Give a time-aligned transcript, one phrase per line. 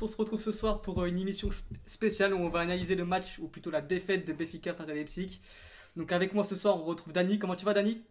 [0.00, 1.48] tous, on se retrouve ce soir pour euh, une émission
[1.86, 4.94] spéciale où on va analyser le match, ou plutôt la défaite de Béfica face à
[4.94, 5.40] Leipzig.
[5.96, 8.02] Donc avec moi ce soir on retrouve Dani, comment tu vas Dani?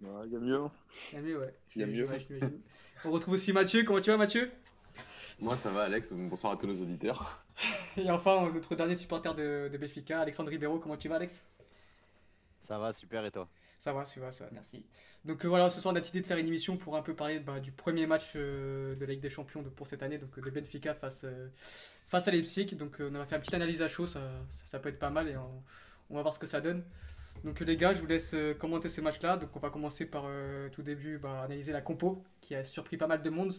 [0.00, 0.60] Il y a mieux.
[1.12, 1.54] Il y a mieux, ouais.
[1.76, 2.08] Y a mieux.
[3.04, 4.50] on retrouve aussi Mathieu, comment tu vas Mathieu?
[5.38, 7.44] Moi ça va Alex, bonsoir à tous nos auditeurs.
[7.96, 11.44] Et enfin notre dernier supporter de, de Béfica, Alexandre Ribeiro, comment tu vas Alex?
[12.62, 13.48] Ça va, super et toi?
[13.82, 14.84] Ça va, ça va, ça va, merci.
[15.24, 17.16] Donc euh, voilà, ce soir on a décidé de faire une émission pour un peu
[17.16, 20.38] parler bah, du premier match euh, de la Ligue des Champions pour cette année, donc
[20.38, 21.48] de Benfica face, euh,
[22.06, 22.76] face à Leipzig.
[22.76, 25.28] Donc on va faire une petite analyse à chaud, ça, ça, peut être pas mal
[25.28, 26.84] et on, va voir ce que ça donne.
[27.42, 29.36] Donc les gars, je vous laisse commenter ce match-là.
[29.36, 30.26] Donc on va commencer par
[30.70, 33.52] tout début bah, analyser la compo qui a surpris pas mal de monde.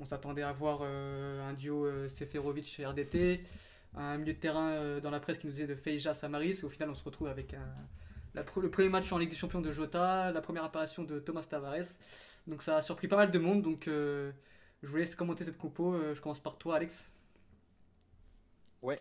[0.00, 3.42] On s'attendait à voir un duo Seferovic RDT,
[3.96, 6.62] un milieu de terrain dans la presse qui nous disait de Feija Samaris.
[6.64, 7.66] Au final, on se retrouve avec un
[8.60, 11.98] le premier match en Ligue des Champions de Jota, la première apparition de Thomas Tavares.
[12.46, 13.62] Donc ça a surpris pas mal de monde.
[13.62, 14.32] Donc euh,
[14.82, 15.94] je vous laisse commenter cette compo.
[15.94, 17.08] Euh, je commence par toi, Alex.
[18.82, 19.00] Ouais.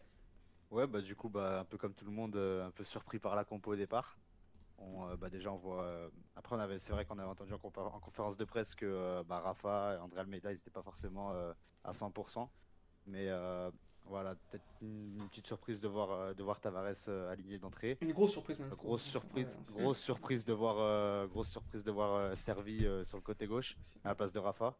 [0.69, 3.19] Ouais, bah du coup, bah, un peu comme tout le monde, euh, un peu surpris
[3.19, 4.17] par la compo au départ.
[4.79, 5.87] On, bah, déjà, on voit.
[6.35, 9.95] Après, on avait, c'est vrai qu'on avait entendu en, conférence de presse que bah, Rafa
[9.95, 11.33] et André Almeida, ils n'étaient pas forcément
[11.83, 12.47] à 100%.
[13.07, 13.27] Mais
[14.09, 17.97] voilà, peut-être une, petite surprise de voir, euh, de voir Tavares euh, aligné d'entrée.
[18.01, 18.69] Une grosse surprise même.
[18.69, 23.47] Grosse surprise, grosse surprise de voir, euh, grosse surprise de voir Servi sur le côté
[23.47, 24.75] gauche à la place de Rafa.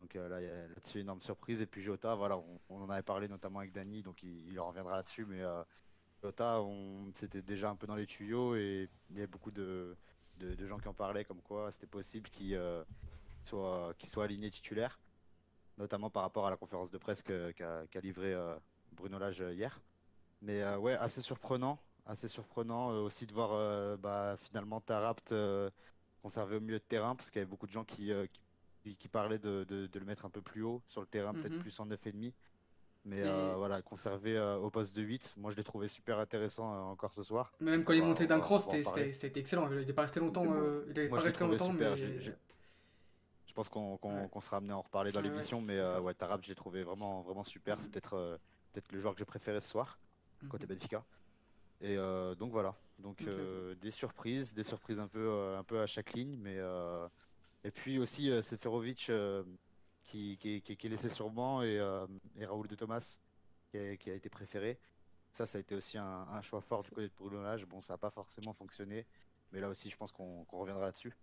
[0.00, 1.60] Donc là, là-dessus, énorme surprise.
[1.60, 2.36] Et puis Jota, voilà,
[2.68, 5.24] on, en avait parlé notamment avec Dany, donc il, reviendra là-dessus.
[5.24, 5.42] Mais
[6.22, 6.60] Jota,
[7.14, 9.96] c'était déjà un peu dans les tuyaux et il y a beaucoup de,
[10.38, 12.60] de, gens qui en parlaient comme quoi c'était possible qu'il
[13.44, 14.98] soit, qu'il soit aligné titulaire
[15.82, 18.54] notamment par rapport à la conférence de presse qu'a livré euh,
[18.92, 19.80] Bruno Lage euh, hier.
[20.40, 25.34] Mais euh, ouais, assez surprenant, assez surprenant aussi de voir bah, finalement Tarapt
[26.22, 28.12] conservé au milieu de terrain, parce qu'il y avait beaucoup de gens qui,
[28.82, 31.60] qui, parlaient de, de, le mettre un peu plus haut sur le terrain, peut-être mhm.
[31.60, 32.32] plus en 9,5.
[33.04, 33.22] Mais
[33.56, 37.52] voilà, conservé au poste de 8, moi je l'ai trouvé super intéressant encore ce soir.
[37.60, 39.68] Même quand il est monté d'un cran, c'était excellent.
[39.70, 40.46] Il n'est pas resté longtemps.
[40.88, 41.94] il est pas resté longtemps, mais...
[43.52, 46.54] Je pense qu'on sera amené à en reparler dans l'émission, mais euh, ouais, Tarab, j'ai
[46.54, 47.78] trouvé vraiment, vraiment super.
[47.78, 48.38] C'est peut-être euh,
[48.72, 49.98] peut-être le joueur que j'ai préféré ce soir,
[50.40, 50.48] mhm.
[50.48, 51.04] côté Benfica.
[51.82, 52.74] Et euh, donc voilà.
[52.98, 53.22] Donc
[53.82, 56.56] des surprises, des surprises un peu, un peu à chaque ligne, mais
[57.62, 59.12] et puis aussi Seferovic
[60.02, 61.74] qui, qui, qui, est laissé sur banc et,
[62.38, 63.18] et Raoul de Thomas
[63.70, 64.78] qui a, qui a, été préféré.
[65.34, 67.98] Ça, ça a été aussi un, choix fort du côté de Bruno Bon, ça n'a
[67.98, 69.04] pas forcément fonctionné,
[69.50, 71.14] mais là aussi, je pense qu'on reviendra là-dessus.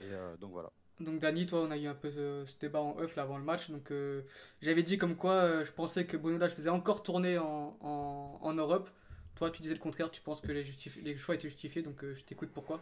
[0.00, 0.72] Et donc voilà.
[1.00, 3.44] Donc Dani, toi, on a eu un peu ce, débat en off là, avant le
[3.44, 3.70] match.
[3.70, 4.22] Donc euh,
[4.60, 8.88] j'avais dit comme quoi euh, je pensais que Bonola faisait encore tourner en, en, Europe.
[9.34, 10.10] Toi, tu disais le contraire.
[10.10, 10.64] Tu penses que les,
[11.02, 11.82] les choix étaient justifiés.
[11.82, 12.50] Donc euh, je t'écoute.
[12.54, 12.80] Pourquoi?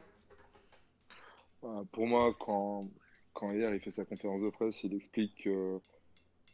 [1.63, 2.83] Bah, Pour moi, quand,
[3.33, 5.49] quand hier il fait sa conférence de presse, il explique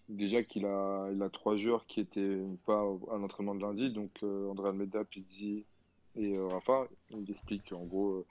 [0.08, 3.90] déjà qu'il a, il a trois joueurs qui étaient pas à l'entraînement de lundi.
[3.90, 5.64] Donc André Almeida, Pizzi
[6.14, 6.86] et Rafa.
[7.10, 8.24] Il explique en gros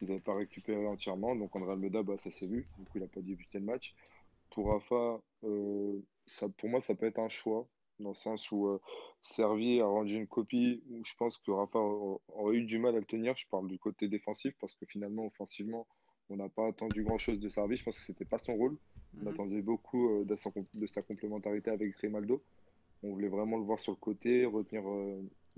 [0.00, 1.34] ils n'avaient pas récupéré entièrement.
[1.34, 2.68] Donc André Almeida, bah, ça s'est vu.
[2.78, 3.94] Du coup, il n'a pas débuté le match.
[4.50, 7.66] Pour Rafa, euh, ça, pour moi, ça peut être un choix.
[8.00, 8.80] Dans le sens où euh,
[9.22, 13.00] Servi a rendu une copie où je pense que Rafa aurait eu du mal à
[13.00, 13.36] le tenir.
[13.36, 15.86] Je parle du côté défensif parce que finalement, offensivement,
[16.30, 17.76] on n'a pas attendu grand-chose de Servi.
[17.76, 18.76] Je pense que ce n'était pas son rôle.
[19.16, 19.28] On mhm.
[19.28, 20.36] attendait beaucoup euh, de,
[20.86, 22.42] sa, complémentarité avec Grimaldo.
[23.02, 24.82] On voulait vraiment le voir sur le côté, retenir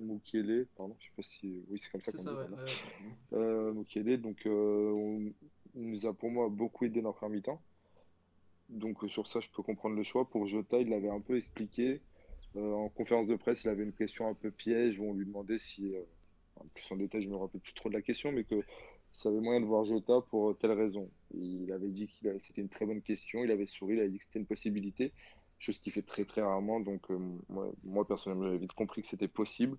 [0.00, 1.64] Mukele, pardon, je sais pas si.
[1.68, 2.28] Oui, c'est comme ça qu'on dit.
[3.32, 5.32] Euh, Mukele, donc, euh, on,
[5.74, 7.62] nous a pour moi beaucoup aidé dans la première mi-temps.
[8.68, 10.28] Donc, euh, sur ça, je peux comprendre le choix.
[10.28, 12.00] Pour Jota, il l'avait un peu expliqué.
[12.56, 15.58] en conférence de presse, il avait une question un peu piège où on lui demandait
[15.58, 15.94] si.
[16.56, 18.62] en plus en détail, je ne me rappelle plus trop de la question, mais que
[19.12, 21.10] ça avait moyen de voir Jota pour telle raison.
[21.34, 24.18] Il avait dit que c'était une très bonne question, il avait souri, il avait dit
[24.18, 25.12] que c'était une possibilité,
[25.58, 26.80] chose qu'il fait très très rarement.
[26.80, 27.08] Donc,
[27.48, 29.76] moi, moi, personnellement, j'avais vite compris que c'était possible.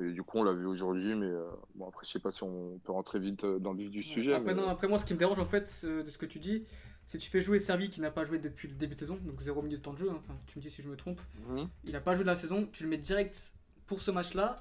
[0.00, 2.42] Et du coup, on l'a vu aujourd'hui, mais euh, bon, après, je sais pas si
[2.42, 4.34] on peut rentrer vite euh, dans le vif du sujet.
[4.34, 6.64] Après, non, après, moi, ce qui me dérange en fait de ce que tu dis,
[7.06, 9.18] c'est que tu fais jouer Servi qui n'a pas joué depuis le début de saison,
[9.24, 10.10] donc zéro minute de temps de jeu.
[10.10, 10.18] Hein.
[10.18, 11.20] Enfin, tu me dis si je me trompe.
[11.48, 11.68] Mhm.
[11.84, 13.54] Il n'a pas joué de la saison, tu le mets direct
[13.86, 14.56] pour ce match-là,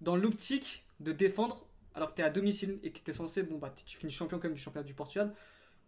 [0.00, 1.64] dans l'optique de défendre,
[1.94, 4.12] alors que tu es à domicile et que tu es censé, bon, bah, tu finis
[4.12, 5.32] champion quand même du championnat du Portugal.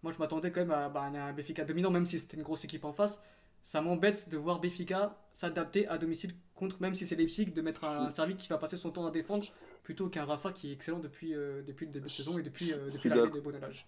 [0.04, 2.64] Moi, je m'attendais quand même à, bah, un BFK dominant, même si c'était une grosse
[2.64, 3.20] équipe en face
[3.64, 7.84] ça m'embête de voir Béfica s'adapter à domicile contre, même si c'est Leipzig, de mettre
[7.84, 9.46] un, un qui va passer son temps à défendre
[9.82, 12.72] plutôt qu'un Rafa qui est excellent depuis, euh, depuis le début de saison et depuis,
[12.72, 13.86] euh, depuis l'arrivée de Bonalage.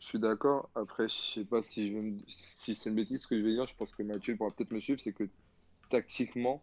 [0.00, 0.70] Je suis d'accord.
[0.74, 1.92] Après, je sais pas si,
[2.28, 3.66] si c'est une bêtise ce que je vais dire.
[3.66, 5.00] Je pense que Mathieu pourra peut-être me suivre.
[5.00, 5.28] C'est que
[5.90, 6.62] tactiquement,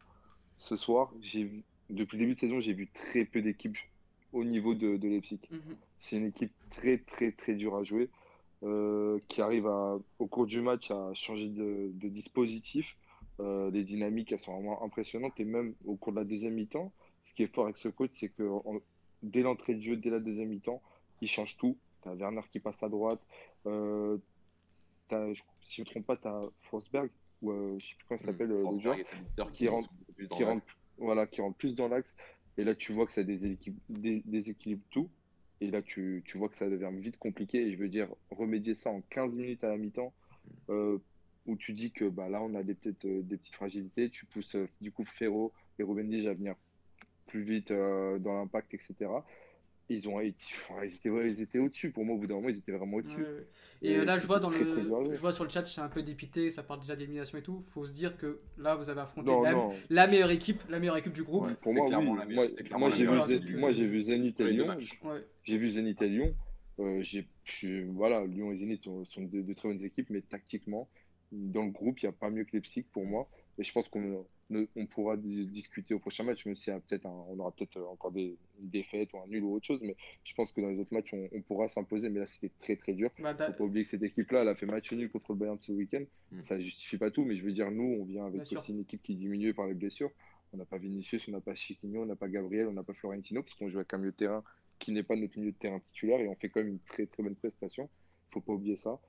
[0.57, 1.51] ce soir, j'ai
[1.89, 3.77] depuis le début de saison, j'ai vu très peu d'équipes
[4.33, 5.39] au niveau de, de Leipzig.
[5.51, 5.77] Mhm.
[6.00, 8.10] C'est une équipe très, très, très dure à jouer.
[8.63, 12.98] euh, qui arrive à, au cours du match à changer de, de dispositif.
[13.42, 15.40] Euh, les dynamiques, elles sont vraiment impressionnantes.
[15.40, 16.92] Et même au cours de la deuxième mi-temps,
[17.24, 18.50] ce qui est fort avec ce coach, c'est que
[19.24, 20.82] dès l'entrée de jeu, dès la deuxième mi-temps,
[21.22, 21.78] il change tout.
[22.04, 23.22] Tu as Werner qui passe à droite.
[23.66, 24.18] Euh,
[25.12, 27.10] je- si je ne me trompe pas, tu as Forsberg,
[27.42, 28.96] ou euh, je sais plus comment il s'appelle, euh, le joueur
[29.52, 30.66] qui rentre- plus qui rentre,
[30.98, 32.16] voilà, qui rentre plus dans l'axe.
[32.58, 35.10] Et là, tu vois que ça déséquilibre, dé- déséquilibre tout.
[35.62, 37.62] Et là, tu, tu vois que ça devient vite compliqué.
[37.68, 40.14] Et je veux dire, remédier ça en 15 minutes à la mi-temps,
[40.70, 40.98] euh,
[41.46, 44.10] où tu dis que bah, là, on a des, petites, euh, des petites fragilités.
[44.10, 46.56] Tu pousses euh, du coup Ferro et Ruben Lige à venir
[47.28, 48.94] plus vite euh, dans l'impact, etc.
[49.88, 51.92] Ils ont ils étaient, ouais, ils étaient au-dessus.
[51.92, 53.22] Pour moi, au bout d'un moment, ils étaient vraiment au-dessus.
[53.22, 53.48] Ouais, ouais.
[53.84, 55.14] Et Et là, je vois, dans très, très le, jouer.
[55.14, 57.62] je vois sur le chat, c'est un peu dépité, ça parle déjà d'élimination et tout.
[57.68, 59.72] Faut se dire que là, vous avez affronté Non, la, non.
[59.92, 61.46] la meilleure équipe, la meilleure équipe du groupe.
[61.46, 61.54] Ouais.
[61.62, 62.18] Pour C'est moi, clairement oui.
[62.20, 63.28] la meilleure- Moi, c'est clairement moi, j'ai vu, meilleure.
[63.30, 64.78] Zé- Donc, moi, j'ai vu Zénith et Lyon.
[65.44, 66.36] J'ai vu Zénith et Lyon.
[66.80, 67.28] Euh, j'ai,
[67.84, 70.90] voilà, Lyon et Zénith sont, sont de, de très bonnes équipes, mais tactiquement,
[71.31, 73.27] dans le groupe, il n'y a pas mieux que les Psych pour moi.
[73.57, 77.06] Et je pense qu'on ne- on pourra di- discuter au prochain match, même si peut-être
[77.06, 79.80] on aura peut-être encore des défaites ou un nul ou autre chose.
[79.81, 82.10] Mais je pense que dans les autres matchs, on, on pourra s'imposer.
[82.10, 83.10] Mais là, c'était très très dur.
[83.19, 85.60] Bah, Faut pas oublier que cette équipe-là, elle a fait match nul contre le Bayern
[85.60, 86.04] ce week-end.
[86.31, 86.42] Mm.
[86.44, 88.60] Ça justifie pas tout, mais je veux dire, nous, on vient avec Bien sûr.
[88.60, 90.12] aussi une équipe qui est diminuée par les blessures.
[90.54, 92.94] On n'a pas Vinicius, on n'a pas Chiquinho, on n'a pas Gabriel, on n'a pas
[92.94, 94.44] Florentino, parce qu'on joue avec un milieu de terrain
[94.80, 97.06] qui n'est pas notre milieu de terrain titulaire et on fait quand même une très
[97.07, 97.89] très bonne prestation.
[98.30, 99.00] Faut pas oublier ça.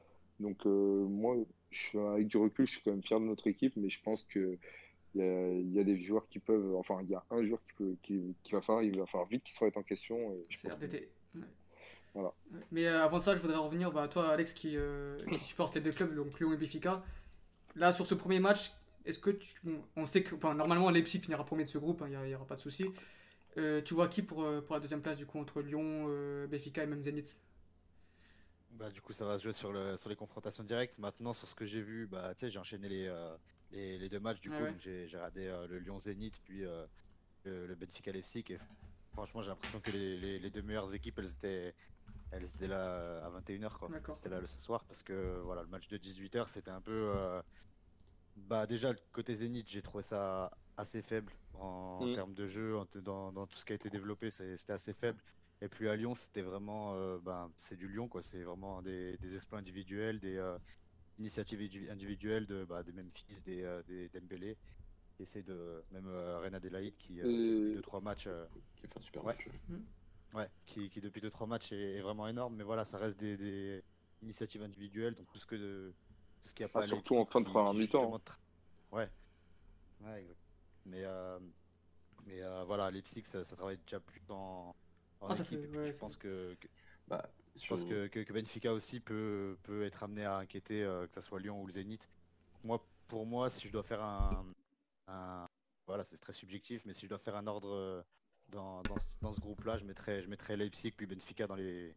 [0.40, 1.36] Donc euh, moi,
[1.70, 4.02] je suis, avec du recul, je suis quand même fier de notre équipe, mais je
[4.02, 4.58] pense que
[5.14, 7.42] il y a, il y a des joueurs qui peuvent, enfin il y a un
[7.42, 9.82] joueur qui peut, qui, qui va falloir, il va falloir vite qu'il se remette en
[9.82, 10.16] question.
[10.32, 11.08] Et je C'est pense que- RDT.
[11.36, 11.40] Ouais.
[12.14, 12.32] Voilà.
[12.52, 12.60] Ouais.
[12.72, 15.80] Mais euh, avant ça, je voudrais revenir, bah, toi, Alex, qui, euh, qui supporte les
[15.80, 17.02] deux clubs, donc Lyon et Benfica.
[17.76, 18.72] Là, sur ce premier match,
[19.06, 19.54] est-ce que tu...
[19.96, 22.56] on sait que enfin, normalement Leipzig finira premier de ce groupe, il n'y aura pas
[22.56, 22.86] de souci.
[23.58, 26.82] Euh, tu vois qui pour, pour la deuxième place du coup entre Lyon, euh, Benfica
[26.82, 27.24] et même Zenit?
[28.78, 30.98] Bah, du coup, ça va se jouer sur, le, sur les confrontations directes.
[30.98, 33.34] Maintenant, sur ce que j'ai vu, bah, tu sais, j'ai enchaîné les, euh,
[33.72, 34.40] les, les deux matchs.
[34.40, 34.74] Du coup, ouais.
[34.78, 36.84] j'ai j'ai regardé euh, le Lyon Zénith, puis euh,
[37.44, 38.44] le, le Benfica Leipzig.
[38.50, 38.58] Et
[39.12, 41.74] franchement, j'ai l'impression que les, les, les deux meilleures équipes, elles étaient,
[42.32, 43.78] elles étaient là à 21h.
[43.78, 43.88] quoi.
[44.28, 46.92] Là le ce soir parce que voilà, le match de 18h, c'était un peu.
[47.16, 47.40] euh,
[48.36, 52.12] bah, déjà, le côté Zénith, j'ai trouvé ça assez faible en, en Mm.
[52.14, 54.92] termes de jeu, en- dans, dans tout ce qui a été développé, c'est- c'était assez
[54.92, 55.18] faible.
[55.62, 58.20] Et puis à Lyon, c'était vraiment, euh, ben, c'est du Lyon, quoi.
[58.22, 60.58] C'est vraiment des, des exploits individuels, des euh,
[61.18, 64.56] initiatives individu- individuelles de, bah, des Memphis, des, euh, des Dembélé.
[65.18, 68.44] Et c'est de même euh, Reina Delaïde qui, euh, depuis deux trois matchs, euh,
[68.76, 69.32] Qui fait un super Ouais.
[69.34, 69.48] match.
[70.34, 72.54] ouais, qui, qui depuis deux trois matchs est, est vraiment énorme.
[72.54, 73.82] Mais voilà, ça reste des, des
[74.20, 75.94] initiatives individuelles, donc tout ce que de,
[76.42, 76.82] tout ce qu'il n'y a pas.
[76.82, 78.02] Ah, surtout en fin de première mi-temps.
[78.02, 78.38] justement tra-
[78.92, 79.10] Ouais,
[80.02, 80.38] ouais, exact.
[80.84, 81.38] Mais euh,
[82.26, 84.76] mais euh, voilà, Leipzig, ça, ça travaille déjà plus en,
[85.20, 85.60] en Ah, équipe.
[85.60, 86.68] fait- ouais, je pense que, que-
[87.08, 90.82] Bah, je sur- pense que, que, que Benfica aussi peut, peut être amené à inquiéter,
[90.82, 92.08] euh, que ce soit Lyon ou le Zénith.
[92.64, 94.44] Moi, pour moi, si je dois faire un.
[95.08, 95.46] un-
[95.86, 98.02] voilà, c'est très subjectif, mais si je dois faire un ordre euh,
[98.48, 101.94] dans, dans, ce- dans ce groupe-là, je mettrais, je mettrais Leipzig puis Benfica dans les,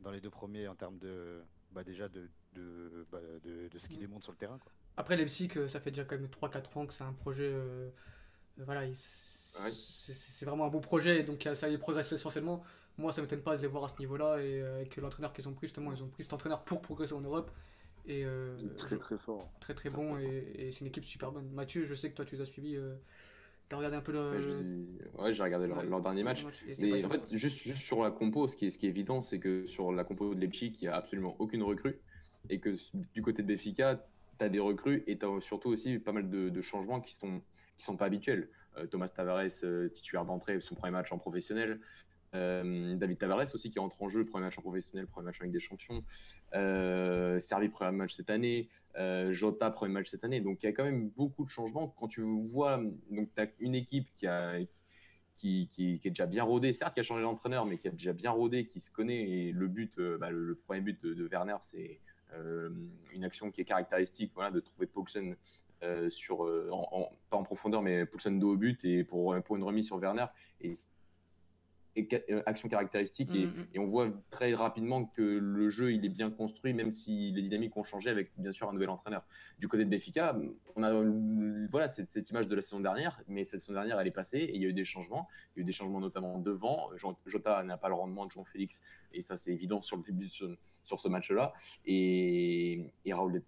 [0.00, 1.42] dans les deux premiers en termes de.
[1.72, 4.00] Bah déjà de, de, bah, de, de ce qu'ils Mm.
[4.00, 4.58] démontrent sur le terrain.
[4.58, 4.72] Quoi.
[4.96, 7.50] Après Leipzig, euh, ça fait déjà quand même 3-4 ans que c'est un projet.
[7.52, 7.90] euh,
[8.58, 8.94] voilà, il-
[9.64, 9.70] Ouais.
[9.72, 12.62] c'est vraiment un beau projet, et donc euh, ça y progresse essentiellement.
[12.98, 15.48] Moi, ça m'étonne pas de les voir à ce niveau-là, et euh, avec l'entraîneur qu'ils
[15.48, 17.50] ont pris, justement, ils ont pris cet entraîneur pour progresser en Europe.
[18.06, 19.50] Et euh, Très très fort.
[19.60, 21.48] très très Très, bon, et, et c'est une équipe super bonne.
[21.50, 22.94] Mathieu, je sais que toi tu les as suivis, euh,
[23.68, 24.30] t'as regardé un peu le.
[24.30, 24.86] Ouais, je dis-
[25.18, 25.86] ouais, j'ai regardé leur, Ouais.
[25.86, 26.44] leur dernier match.
[26.78, 29.20] Mais en fait, juste, juste sur la compo, ce qui est, ce qui est évident,
[29.22, 31.98] c'est que sur la compo de Leipzig, il n'y a absolument aucune recrue.
[32.48, 32.76] Et que
[33.12, 34.06] du côté de Benfica,
[34.38, 37.12] tu as des recrues et tu as surtout aussi pas mal de, de changements qui
[37.12, 37.42] sont,
[37.76, 38.48] qui sont pas habituels.
[38.78, 41.80] Euh, Thomas Tavares, euh, titulaire d'entrée, son premier match en professionnel.
[42.34, 45.52] Euh, David Tavares aussi qui entre en jeu, premier match en professionnel, premier match avec
[45.52, 46.02] des champions.
[46.52, 48.68] Servi, premier match cette année.
[49.30, 50.40] Jota, premier match cette année.
[50.40, 51.88] Donc il y a quand même beaucoup de changements.
[51.88, 52.78] Quand tu vois,
[53.10, 54.58] donc tu as une équipe qui a,
[55.34, 58.12] qui, qui- est déjà bien rodé, certes qui a changé d'entraîneur, mais qui a déjà
[58.12, 59.30] bien rodé, qui se connaît.
[59.30, 62.00] Et le but, bah, le, premier but de, Werner, c'est
[63.14, 65.36] une action qui est caractéristique, voilà, de trouver Poulsen
[65.82, 69.34] euh, sur, euh, en- en- pas en profondeur, mais Poulsen dos au but et pour,
[69.44, 70.26] pour une remise sur Werner.
[70.60, 70.72] Et,
[72.30, 73.34] euh, action caractéristique.
[73.34, 73.66] Et, Mm, mm.
[73.72, 77.40] et on voit très rapidement que le jeu il est bien construit, même si les
[77.40, 79.24] dynamiques ont changé avec bien sûr un nouvel entraîneur.
[79.58, 80.36] Du côté de Benfica,
[80.74, 83.98] on a euh, voilà cette, cette image de la saison dernière, mais cette saison dernière
[83.98, 85.26] elle est passée et il y a eu des changements.
[85.54, 86.90] Il y a eu des changements notamment devant.
[86.96, 88.82] Jo- Jota n'a pas le rendement de Jean Félix
[89.14, 90.54] et ça c'est évident sur le début sur,
[90.84, 91.54] sur ce match-là.
[91.86, 93.42] Et, et Raoul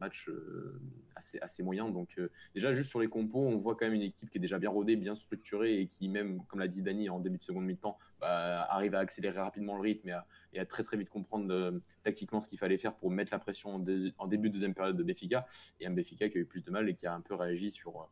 [0.00, 0.80] match euh,
[1.14, 1.88] assez, assez moyen.
[1.88, 4.40] Donc, euh, déjà, juste sur les compos, on voit quand même une équipe qui est
[4.40, 7.42] déjà bien rodée, bien structurée et qui, même, comme l'a dit Dani en début de
[7.42, 10.08] seconde mi-temps, bah, arrive à accélérer rapidement le rythme
[10.52, 13.38] et à, très très vite comprendre euh, tactiquement ce qu'il fallait faire pour mettre la
[13.38, 15.46] pression en, début de deuxième période de Béfica.
[15.78, 17.70] Et un Béfica qui a eu plus de mal et qui a un peu réagi
[17.70, 18.08] sur.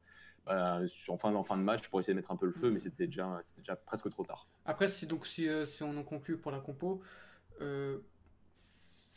[0.47, 2.53] Bah, sur, en, fin, en fin de match pour essayer de mettre un peu le
[2.53, 4.49] feu, mais c'était déjà, déjà presque trop tard.
[4.65, 7.03] Après, si, donc, si, si on en conclut pour la compo,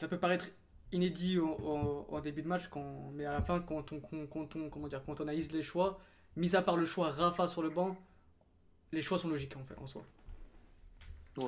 [0.02, 0.48] ça peut paraître
[0.92, 4.88] inédit au, début de match, quand, mais à la fin, quand on, quand on, comment
[4.88, 6.00] dire, quand on analyse les choix,
[6.36, 7.98] mis à part le choix Rafa sur le banc,
[8.92, 10.04] les choix sont logiques en fait en soi.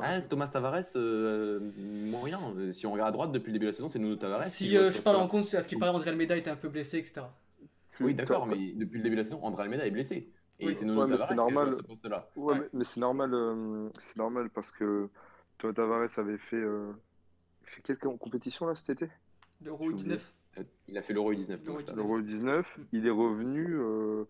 [0.01, 2.39] Ah, Thomas Tavares, euh, moyen.
[2.71, 4.43] Si on regarde à droite depuis le début de la saison, c'est Nuno Tavares.
[4.43, 6.69] Si euh, je parle en compte, à ce qui paraît, André Almeida était un peu
[6.69, 7.23] blessé, etc.
[7.99, 10.29] Oui, d'accord, mais depuis le début de la saison, André Almeida est blessé.
[10.59, 11.73] Et c'est Nuno Tavares normal.
[11.73, 12.29] ce poste-là.
[12.37, 15.09] Ouais, mais, c'est normal, euh, c'est normal parce que
[15.57, 16.63] Thomas Tavares avait fait,
[17.63, 19.11] fait quelques compétitions là cet été
[19.63, 20.33] L'Euro 19.
[20.87, 21.61] Il a fait l'Euro 19.
[21.95, 24.25] L'Euro 19, il est revenu euh,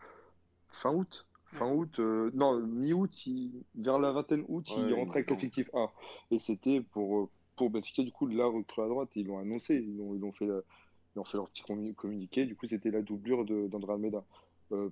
[0.69, 1.25] fin août.
[1.47, 3.27] Fin août, euh, non, mi-août,
[3.75, 5.91] vers la vingtaine août, il est rentré avec l'effectif A.
[6.31, 9.75] Et c'était pour, euh, pour Benfica, du coup, la recrue à droite, ils l'ont annoncé,
[9.75, 11.63] ils ont, ils ont, fait, ils ont fait leur petit
[11.95, 14.23] communiqué, du coup, c'était la doublure d'André Almeida.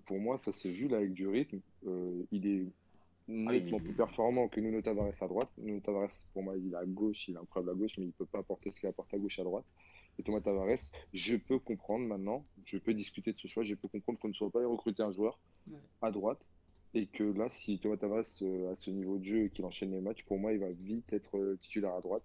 [0.06, 1.62] pour moi, ça s'est vu là avec du rythme.
[2.32, 2.66] il est
[3.28, 5.50] ah, nettement plus performant que Nuno Tavares à droite.
[5.58, 8.08] Nuno Tavares, pour moi, il est à gauche, il est incroyable à gauche, mais il
[8.08, 9.66] ne peut pas apporter ce qu'il apporte à gauche à droite
[10.20, 13.88] et Thomas Tavares, je peux comprendre maintenant, je peux discuter de ce choix, je peux
[13.88, 15.40] comprendre qu'on ne soit pas recruter un joueur
[16.02, 16.40] à droite
[16.94, 19.92] et que là, si Thomas Tavares euh, a ce niveau de jeu et qu'il enchaîne
[19.92, 22.24] les matchs, pour moi, il va vite être euh, titulaire à droite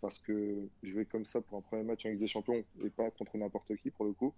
[0.00, 3.10] parce que jouer comme ça pour un premier match en Ligue des Champions et pas
[3.10, 4.32] contre n'importe qui pour le coup.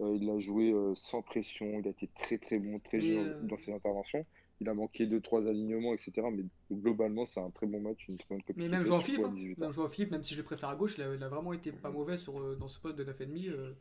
[0.00, 3.56] Euh, il a joué sans pression, il a été très très bon, très dur dans
[3.56, 4.24] ses interventions
[4.60, 6.26] il a manqué 2-3 alignements, etc.
[6.32, 9.34] Mais globalement, c'est un très bon match, une très bonne Mais même Jean Philippe, hein.
[9.58, 11.90] même Jean Philippe, même si je le préfère à gauche, il a, vraiment été pas
[11.90, 13.50] mauvais sur, euh, dans ce poste de 9,5.
[13.50, 13.72] Euh,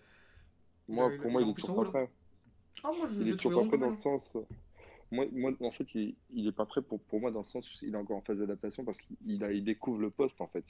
[0.88, 2.10] moi, pour moi, il est toujours pas prêt.
[2.84, 4.32] Ah, moi, je, il est toujours pas prêt dans le sens.
[5.12, 7.68] Moi, moi, en fait, il, il est pas prêt pour, pour moi dans le sens
[7.70, 10.66] où il est encore en phase d'adaptation parce qu'il il découvre le poste en fait.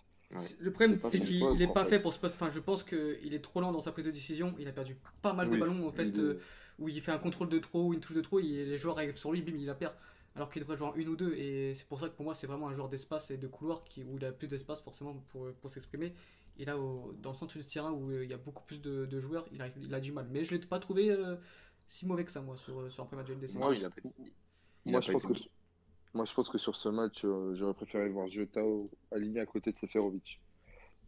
[0.60, 2.00] Le problème, c'est qu'il n'est pas fait.
[2.00, 2.36] pour ce poste.
[2.36, 4.56] Enfin, je pense qu'il est trop lent dans sa prise de décision.
[4.60, 6.40] Il a perdu pas mal de ballons en fait, euh,
[6.78, 8.98] où il fait un contrôle de trop ou une touche de trop, et les joueurs
[8.98, 9.94] arrivent sur lui, bim, il la perd
[10.36, 11.34] alors qu'il devrait jouer en une ou deux.
[11.34, 13.84] Et c'est pour ça que pour moi, c'est vraiment un joueur d'espace et de couloir
[13.84, 16.14] qui, où il a plus d'espace forcément pour, pour s'exprimer.
[16.58, 19.20] Et là, dans le centre du terrain où euh, il y a beaucoup plus de,
[19.20, 20.28] joueurs, il, il, a du mal.
[20.30, 21.36] Mais je ne l'ai pas trouvé euh,
[21.90, 23.56] si mauvais que ça, moi, sur, sur un premier match de LDC.
[23.58, 23.88] Moi, je,
[24.86, 25.34] moi, je pense que,
[26.14, 28.62] moi, je pense que sur ce match, euh, j'aurais préféré voir Jota
[29.12, 30.40] aligné à côté de Seferovic.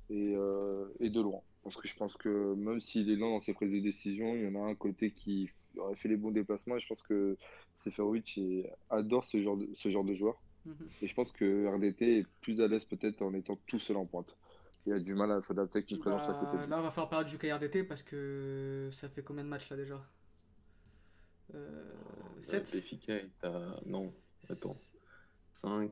[0.09, 0.35] Et,
[0.99, 1.39] et de loin.
[1.63, 4.43] Parce que je pense que même s'il est lent dans ses prises de décision, il
[4.43, 6.75] y en a un côté qui aurait fait les bons déplacements.
[6.75, 7.37] Et je pense que
[7.77, 8.37] Seferovic
[8.89, 10.41] adore ce genre de, ce genre de joueur.
[10.65, 10.75] Mhm.
[11.01, 14.05] Et je pense que RDT est plus à l'aise peut-être en étant tout seul en
[14.05, 14.37] pointe.
[14.85, 16.57] Il a du mal à s'adapter avec une présence à côté.
[16.57, 19.69] Bah, là, on va falloir parler du KRDT parce que ça fait combien de matchs
[19.69, 20.03] là déjà?
[21.55, 21.83] Euh,
[22.41, 23.09] 7
[23.43, 24.13] euh, Non,
[24.49, 24.75] attends.
[25.53, 25.91] 5,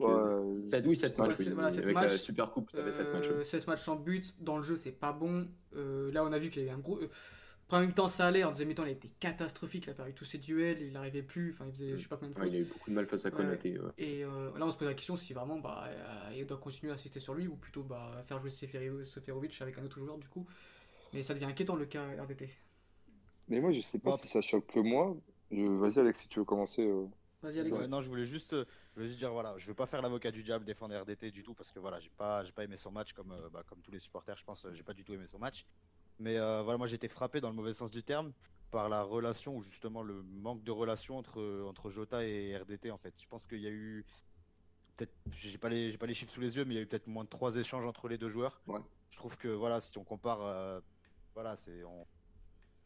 [0.61, 1.33] 7, oui, 7 matchs.
[1.39, 1.47] Oui.
[1.79, 3.43] avec la Super Coupe, ça fait 7 matchs.
[3.43, 4.33] 7 matchs sans but.
[4.39, 5.47] Dans le jeu, c'est pas bon.
[5.75, 6.99] Euh, là, on a vu qu'il y avait un gros.
[7.67, 8.43] Premier mi-temps, ça allait.
[8.43, 9.85] En deuxième mi-temps, il a été catastrophique.
[9.85, 10.81] Il a perdu tous ses duels.
[10.81, 11.51] Il n'arrivait plus.
[11.53, 12.47] Enfin, il faisait je sais pas combien de fois.
[12.47, 13.77] il a eu beaucoup de mal face à Konaté.
[13.97, 16.91] Et euh, là, on se pose la question si vraiment bah, euh, il doit continuer
[16.91, 20.27] à assister sur lui ou plutôt bah, faire jouer Seferovic avec un autre joueur du
[20.27, 20.47] coup.
[21.13, 22.49] Mais ça devient inquiétant le cas RDT.
[23.49, 25.15] Mais moi, je sais pas si ça choque que moi.
[25.51, 26.85] Vas-y, Alex, si tu veux commencer.
[26.85, 27.05] Euh.
[27.41, 27.77] Vas-y, Alex.
[27.87, 28.55] non, je voulais juste,
[28.97, 31.53] je juste dire voilà, je veux pas faire l'avocat du diable défendre RDT du tout
[31.53, 33.99] parce que voilà, j'ai pas, j'ai pas aimé son match comme, bah, comme tous les
[33.99, 34.35] supporters.
[34.35, 35.65] Je pense, j'ai pas du tout aimé son match.
[36.19, 38.33] Mais euh, voilà, moi j'ai été frappé dans le mauvais sens du terme
[38.71, 42.97] par la relation ou justement le manque de relation entre, entre Jota et RDT en
[42.97, 43.13] fait.
[43.17, 44.05] Je pense qu'il y a eu
[44.95, 46.87] peut-être, j'ai pas les, pas les chiffres sous les yeux, mais il y a eu
[46.87, 48.61] peut-être moins de trois échanges entre les deux joueurs.
[49.09, 50.81] Je trouve que voilà, si on compare, euh,
[51.33, 51.83] voilà, c'est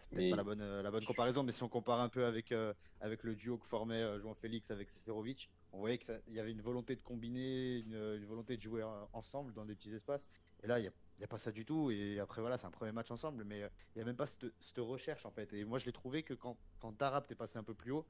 [0.10, 2.74] peut-être pas la bonne, la bonne comparaison, mais si on compare un peu avec, euh,
[3.02, 6.62] avec le duo que formait João Félix avec Seferovic, on voyait qu'il y avait une
[6.62, 8.84] volonté de combiner, une, une, volonté de jouer
[9.14, 10.30] ensemble dans des petits espaces.
[10.64, 11.92] Et là, il a n'y a pas ça du tout.
[11.92, 14.28] Et après, voilà, c'est un premier match ensemble, mais euh, il n'y a même pas
[14.28, 15.52] cette, recherche en fait.
[15.54, 18.06] Et moi, je l'ai trouvé que quand, quand Tarap est passé un peu plus haut,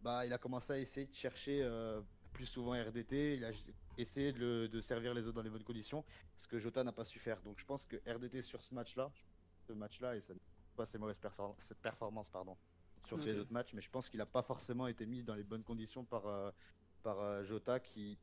[0.00, 2.00] bah, il a commencé à essayer de chercher euh,
[2.32, 3.36] plus souvent RDT.
[3.36, 3.50] Il a
[3.98, 6.04] essayé de, de, servir les autres dans les bonnes conditions,
[6.36, 7.40] ce que Jota n'a pas su faire.
[7.42, 9.10] Donc, je pense que RDT sur ce match-là,
[9.66, 10.34] ce match-là, et ça
[10.72, 11.20] pas ses mauvaises
[11.82, 12.56] performances pardon,
[13.06, 15.44] sur les autres matchs, mais je pense qu'il n'a pas forcément été mis dans les
[15.44, 16.50] bonnes conditions par, euh,
[17.02, 18.18] par Jota qui,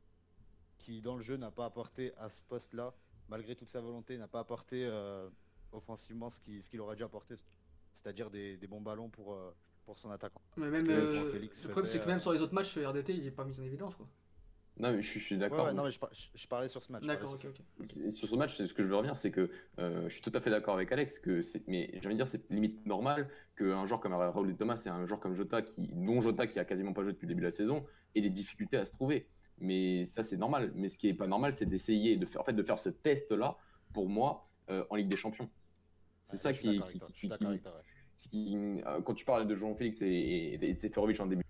[0.78, 2.94] qui, dans le jeu, n'a pas apporté à ce poste-là
[3.30, 5.28] malgré toute sa volonté, n'a pas apporté euh,
[5.72, 7.36] offensivement ce qu'il ce aurait dû apporter,
[7.94, 9.54] c'est-à-dire des, bons ballons pour, euh,
[9.86, 10.42] pour son attaquant.
[10.56, 13.30] Mais même, euh, le problème, c'est que même sur les autres matchs, RDT, il n'est
[13.30, 13.94] pas mis en évidence.
[13.94, 14.06] Quoi.
[14.80, 15.66] Non, mais je, suis- je suis Ouais, d'accord.
[15.66, 17.04] ouais, non, mais je, par- je- je parlais sur ce match.
[17.04, 17.96] D'accord, ok, sur- ok.
[18.02, 20.22] Et sur ce match, c'est ce que je veux revenir, c'est que euh, je suis
[20.22, 22.86] tout à fait d'accord avec Alex, que c'est, mais j'ai envie de dire, c'est limite
[22.86, 26.58] normal qu'un joueur comme Raoul Thomas et un joueur comme Jota, qui, non Jota, qui
[26.58, 27.84] a quasiment pas joué depuis le début de la saison,
[28.14, 29.28] ait des difficultés à se trouver.
[29.58, 30.72] Mais ça, c'est normal.
[30.74, 32.88] Mais ce qui est pas normal, c'est d'essayer de faire, en fait, de faire ce
[32.88, 33.58] test-là,
[33.92, 35.50] pour moi, euh, en Ligue des Champions.
[36.22, 37.62] C'est Ouais, ça je suis qui, d'accord qui, avec toi, je qui- qui-
[38.34, 41.44] euh, quand tu parlais de João Félix et, de Seferovic en début,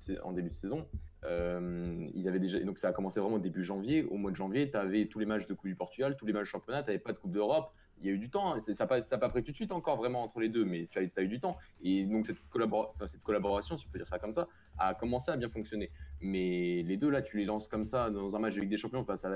[0.50, 0.86] de saison,
[1.24, 4.04] euh, ils avaient déjà, donc ça a commencé vraiment début janvier.
[4.04, 6.32] Au mois de janvier, tu avais tous les matchs de Coupe du Portugal, tous les
[6.32, 7.72] matchs de championnat, tu n'avais pas de Coupe d'Europe.
[8.02, 8.60] Il y a eu du temps, hein.
[8.60, 11.22] Ça n'a pas, pris tout de suite encore vraiment entre les deux, mais tu as,
[11.22, 11.58] eu du temps.
[11.82, 14.48] Et donc cette, collaboration, si on peut dire ça comme ça,
[14.78, 15.90] a commencé à bien fonctionner.
[16.20, 18.78] Mais les deux là, tu les lances comme ça dans un match de Ligue des
[18.78, 19.30] Champions face à,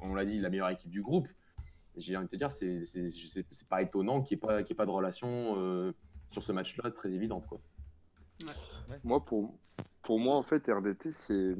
[0.00, 1.28] on l'a dit, la meilleure équipe du groupe.
[1.96, 5.92] J'ai envie de te dire, c'est pas étonnant qu'il n'y ait pas de relation euh,
[6.32, 7.46] sur ce match-là très évidente.
[7.46, 7.60] Quoi.
[9.04, 9.54] Moi, pour,
[10.02, 11.54] pour moi, en fait, RDT, c'est.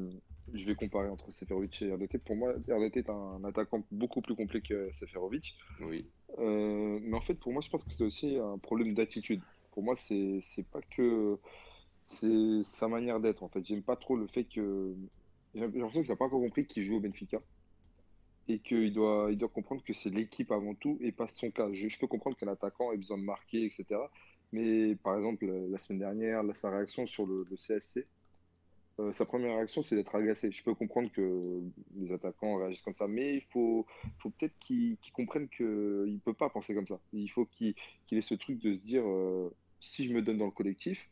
[0.53, 2.17] Je vais comparer entre Seferovic et RDT.
[2.19, 5.57] Pour moi, RDT est un attaquant beaucoup plus complet que Seferovic.
[5.79, 6.05] Oui.
[6.37, 9.41] Euh, mais en fait, pour moi, je pense que c'est aussi un problème d'attitude.
[9.71, 11.37] Pour moi, c'est c'est pas que.
[12.05, 13.65] C'est sa manière d'être, en fait.
[13.65, 14.93] J'aime pas trop le fait que.
[15.55, 17.41] J'ai l'impression qu'il n'a pas encore compris qu'il joue au Benfica.
[18.49, 21.71] Et qu'il doit, il doit comprendre que c'est l'équipe avant tout et pas son cas.
[21.71, 23.85] Je, je peux comprendre qu'un attaquant ait besoin de marquer, etc.
[24.53, 28.05] Mais par exemple, la semaine dernière, sa réaction sur le, CSC,
[28.99, 30.51] euh, sa première réaction, c'est d'être agacé.
[30.51, 31.59] Je peux comprendre que
[31.95, 33.87] les attaquants réagissent comme ça, mais il faut,
[34.21, 36.99] peut-être qu'ils comprennent qu'il ne peut pas penser comme ça.
[37.13, 37.73] Il faut qu'il
[38.11, 41.09] ait ce truc de se dire euh, si je me donne dans le collectif,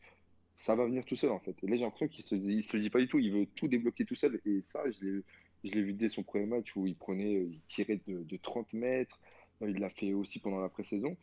[0.54, 1.56] ça va venir tout seul en fait.
[1.64, 3.18] Et là, j'ai l'impression qu'il se, il se dit pas du tout.
[3.18, 4.40] Il veut tout débloquer tout seul.
[4.46, 5.22] Et ça, je
[5.64, 9.18] l'ai, vu dès son premier match où il prenait, il tirait de, de 30 mètres.
[9.62, 11.16] Euh, Il l'a fait aussi pendant la pré-saison.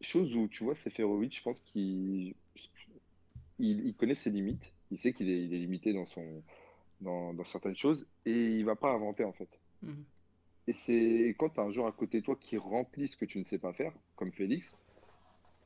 [0.00, 2.34] Chose où, tu vois, Seferovic, je pense qu'il
[3.58, 4.74] il, il connaît ses limites.
[4.90, 6.42] Il sait qu'il est, il est limité dans, son,
[7.00, 9.58] dans, dans certaines choses et il va pas inventer en fait.
[9.82, 10.04] Mhm.
[10.66, 13.24] Et c'est quand tu as un joueur à côté de toi qui remplit ce que
[13.24, 14.76] tu ne sais pas faire, comme Félix,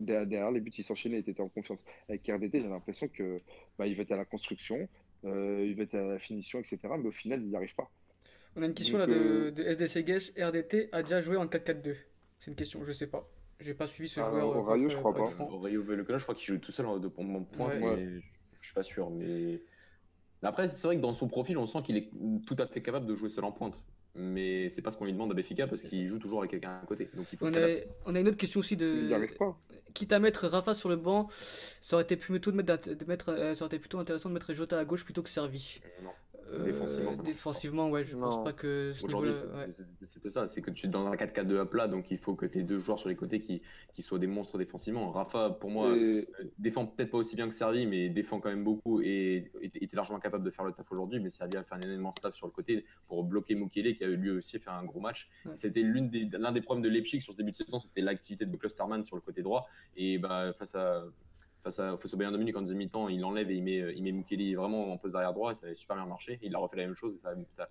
[0.00, 1.84] derrière, derrière les buts, il s'enchaînait et tu étais en confiance.
[2.08, 3.40] Avec RDT, j'ai l'impression que
[3.78, 4.88] bah, il va être à la construction,
[5.24, 6.78] euh, il va être à la finition, etc.
[6.98, 7.90] Mais au final, il n'y arrive pas.
[8.54, 10.30] On a une question Donc, là de, euh, de SDC Gesh.
[10.36, 11.96] RDT a déjà joué en 4-4-2
[12.38, 13.28] C'est une question, je sais pas.
[13.62, 14.48] J'ai pas suivi ce Ah, joueur.
[14.56, 15.44] au euh, Rayo, je être- crois pas.
[15.44, 17.78] Aurelio Velocona, je crois qu'il joue tout seul en- de pour mon point, Ouais.
[17.80, 18.22] mais Ouais.
[18.60, 19.08] je suis pas sûr.
[19.10, 19.60] Mais
[20.42, 22.10] après, c'est vrai que dans son profil, on sent qu'il est
[22.46, 23.82] tout à fait capable de jouer seul en pointe.
[24.14, 26.80] Mais c'est pas ce qu'on lui demande à Béfica parce qu'il joue toujours avec quelqu'un
[26.82, 27.08] à côté.
[27.14, 27.88] Donc il faut On a, s'adapte.
[28.04, 29.08] on a une autre question aussi de.
[29.38, 29.56] pas.
[29.94, 33.30] Quitte à mettre Rafa sur le banc, ça aurait été plutôt de mettre, de mettre,
[33.30, 35.80] euh, ça aurait été plutôt intéressant de mettre Jota à gauche plutôt que Servi.
[36.02, 36.10] Non.
[36.50, 39.66] Euh, Défensivement, ça marche défensivement, ouais, je pense pas que ce Aujourd'hui, ouais.
[40.02, 40.46] c'était ça.
[40.46, 42.62] C'est que tu es dans un 4-4-2 à plat, donc il faut que tu aies
[42.62, 43.62] deux joueurs sur les côtés qui,
[43.94, 45.10] qui soient des monstres défensivement.
[45.12, 46.00] Rafa, pour moi, Et-
[46.40, 49.96] euh, défend peut-être pas aussi bien que Servi, mais défend quand même beaucoup et était
[49.96, 51.20] largement capable de faire le taf aujourd'hui.
[51.20, 54.08] Mais Servi a fait un énorme taf sur le côté pour bloquer Mukele, qui a
[54.08, 55.30] lui aussi fait un gros match.
[55.46, 55.52] Ouais.
[55.54, 58.46] C'était l'une des- l'un des problèmes de Leipzig sur ce début de saison, c'était l'activité
[58.46, 59.66] de Klosterman sur le côté droit.
[59.96, 61.04] Et bah, face à.
[61.62, 63.94] Face, à, face au Bayern de Munich en deuxième mi-temps, il enlève et il met,
[63.94, 66.40] il met Mukele vraiment en poste arrière droit et ça avait super bien marché.
[66.42, 67.68] Il a refait la même chose et ça, ça,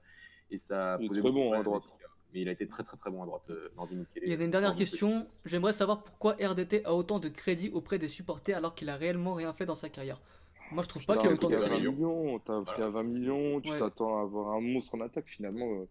[0.49, 1.83] et ça a Il est posé très bon à problèmes droite.
[1.83, 2.07] Benfica.
[2.33, 4.23] Mais il a été très très très bon à droite, euh, Nordi Mukele.
[4.25, 5.27] Il y a une dernière question.
[5.43, 9.33] J'aimerais savoir pourquoi RDT a autant de crédit auprès des supporters alors qu'il a réellement
[9.33, 10.21] rien fait dans sa carrière.
[10.71, 11.69] Moi, je trouve pas qu'il y a autant de crédit.
[11.69, 11.89] 20 crédit.
[11.93, 12.71] millions, t'as Voilà.
[12.71, 13.79] pris à 20 millions, tu Ouais.
[13.79, 15.27] t'attends à avoir un monstre en attaque.
[15.27, 15.85] Finalement, euh,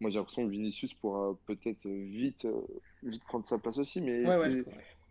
[0.00, 2.62] moi j'ai l'impression que Vinicius pourra peut-être vite, euh,
[3.02, 4.64] vite prendre sa place aussi, mais Ouais, ouais,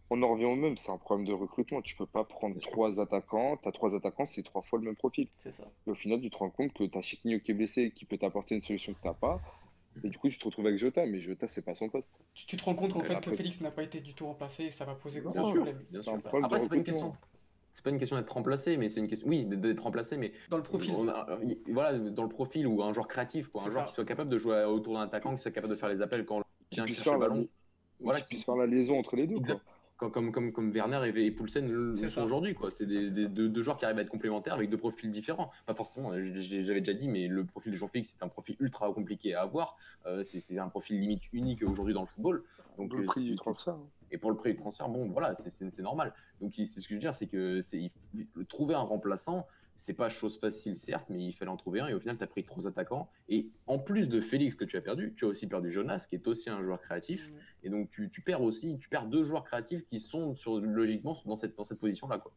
[0.09, 1.81] on en revient au même, c'est un problème de recrutement.
[1.81, 5.27] Tu peux pas prendre trois attaquants, t'as trois attaquants, c'est trois fois le même profil.
[5.39, 5.63] c'est ça.
[5.87, 8.17] Et au final, tu te rends compte que t'as Chiquinho qui est blessé, qui peut
[8.17, 9.41] t'apporter une solution que t'as pas.
[10.03, 12.11] Et du coup, tu te retrouves avec Jota, mais Jota, c'est pas son poste.
[12.33, 14.65] Tu, tu te rends compte qu'en fait que Félix n'a pas été du tout remplacé
[14.65, 15.85] et ça va poser gros problème.
[15.89, 16.17] Bien sûr.
[16.21, 17.13] problème Après, c'est pas une question.
[17.71, 19.27] C'est pas une question d'être remplacé, mais c'est une question.
[19.27, 20.93] Oui, d'être remplacé, mais Dans le profil.
[20.97, 21.27] On a-
[21.67, 23.89] voilà, dans le profil ou un joueur créatif, quoi, un joueur ça.
[23.89, 26.25] qui soit capable de jouer autour d'un attaquant, qui soit capable de faire les appels
[26.25, 27.47] quand Qui vient chercher faire le la, ballon,
[27.99, 29.35] Voilà, qui qui- puisse faire la liaison entre les deux.
[29.37, 29.61] Exact.
[29.63, 29.74] Quoi.
[29.97, 32.53] Comme, comme, comme, comme Werner et, et Poulsen le, sont aujourd'hui.
[32.53, 32.69] quoi.
[32.71, 35.51] C'est des, ça, deux, deux joueurs qui arrivent à être complémentaires avec deux profils différents.
[35.65, 39.33] Pas forcément, j'avais déjà dit, mais le profil de Jean-Félix, c'est un profil ultra compliqué
[39.35, 39.77] à avoir.
[40.05, 42.43] Euh, c'est un profil limite unique aujourd'hui dans le football.
[42.77, 43.75] Donc, le euh, prix du transfert.
[43.75, 43.87] hein.
[44.11, 46.13] et pour le prix du transfert, bon, voilà, c'est- normal.
[46.41, 47.89] Donc, c'est ce que je veux dire, c'est que il
[48.49, 51.87] trouver un remplaçant, c'est pas chose facile, certes, mais il fallait en trouver un.
[51.87, 53.09] Et au final, tu as pris trois attaquants.
[53.29, 56.15] Et en plus de Félix que tu as perdu, tu as aussi perdu Jonas, qui
[56.15, 57.31] est aussi un joueur créatif.
[57.63, 61.19] Et donc, tu, tu perds aussi, tu perds deux joueurs créatifs qui sont sur, logiquement
[61.25, 62.19] dans cette, dans cette position-là.
[62.19, 62.33] quoi.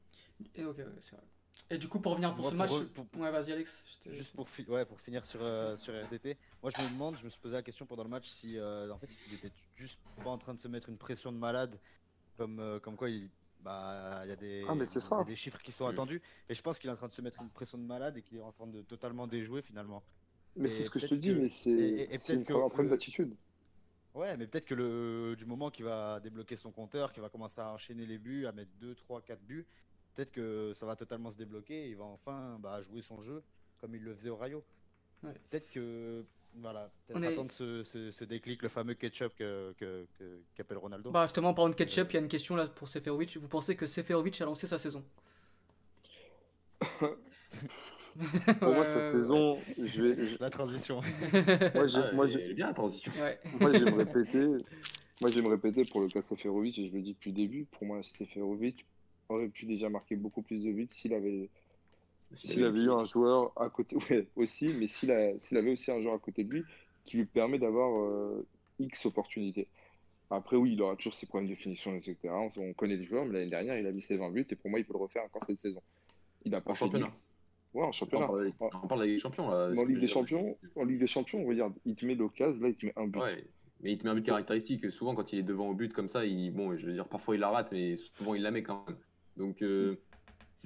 [0.54, 1.24] Et ok, ouais, c'est vrai.
[1.70, 2.70] Et du coup, pour revenir pour Moi, ce pour match.
[2.70, 3.84] re- pour- Ouais, vas-y, Alex.
[4.06, 7.16] je Juste pour, fi- ouais, pour finir sur, euh, sur RDT, moi je me demande,
[7.18, 9.50] je me suis posé la question pendant le match si euh, en fait s'il était
[9.74, 11.78] juste pas en train de se mettre une pression de malade,
[12.38, 13.28] comme, euh, comme quoi il
[13.60, 15.90] bah il y a des, Ah, mais y a des chiffres qui sont Mm.
[15.90, 18.16] attendus, et je pense qu'il est en train de se mettre une pression de malade
[18.16, 20.02] et qu'il est en train de totalement déjouer finalement.
[20.56, 23.34] Mais c'est ce que je te dis, que- mais c'est un problème d'attitude.
[24.14, 27.60] Ouais, mais peut-être que le du moment qu'il va débloquer son compteur, qu'il va commencer
[27.60, 29.66] à enchaîner les buts, à mettre 2, 3, 4 buts,
[30.14, 33.42] peut-être que ça va totalement se débloquer et il va enfin bah, jouer son jeu
[33.80, 34.64] comme il le faisait au Rayo.
[35.22, 35.34] Ouais.
[35.50, 36.24] Peut-être que
[36.60, 40.40] voilà, peut-être On est- attendre ce, ce- ce déclic, le fameux ketchup que que- que-
[40.54, 41.10] qu'appelle Ronaldo.
[41.10, 43.36] Bah justement, en parlant de ketchup, il y a une question là pour Seferovic.
[43.36, 45.04] Vous pensez que Seferovic a lancé sa saison?
[48.60, 51.00] Pour moi, cette saison, je vais, je- La transition.
[52.12, 53.12] moi, j'ai- Ah, bien la transition.
[53.20, 53.38] Ouais.
[53.60, 54.46] moi, je vais me répéter.
[55.20, 57.36] Moi, je vais me répéter pour le cas Seferovic, et je le dis depuis le
[57.36, 57.64] début.
[57.66, 58.86] Pour moi, Seferovic
[59.28, 61.48] aurait pu déjà marquer beaucoup plus de buts s'il avait,
[62.34, 66.14] s'il avait eu un joueur à côté, ouais, aussi, mais s'il avait aussi un joueur
[66.14, 66.64] à côté de lui
[67.04, 68.46] qui lui permet d'avoir euh,
[68.78, 69.68] X opportunités.
[70.30, 72.16] Après, oui, il aura toujours ses problèmes de finition, etc.
[72.24, 74.56] On, on connaît le joueur, mais l'année dernière, il a mis ses 20 buts, et
[74.56, 75.80] pour moi, il peut le refaire encore cette saison.
[76.44, 77.06] Il a pas En championnat.
[77.06, 77.32] X.
[77.74, 78.28] Ouais, en On championnat.
[78.60, 79.70] on parle de la Ligue des Champions là.
[79.76, 80.06] en Ligue des.
[80.06, 83.06] Champions, en Ligue des Champions, regarde, il te met l'occasion, là, il te met un
[83.06, 83.20] but.
[83.20, 83.44] Ouais,
[83.80, 84.90] mais il te met un but caractéristique.
[84.90, 87.36] Souvent, quand il est devant au but comme ça, il, bon, je veux dire, parfois
[87.36, 88.96] il la rate, mais souvent il la met quand même.
[89.36, 89.96] Donc, euh,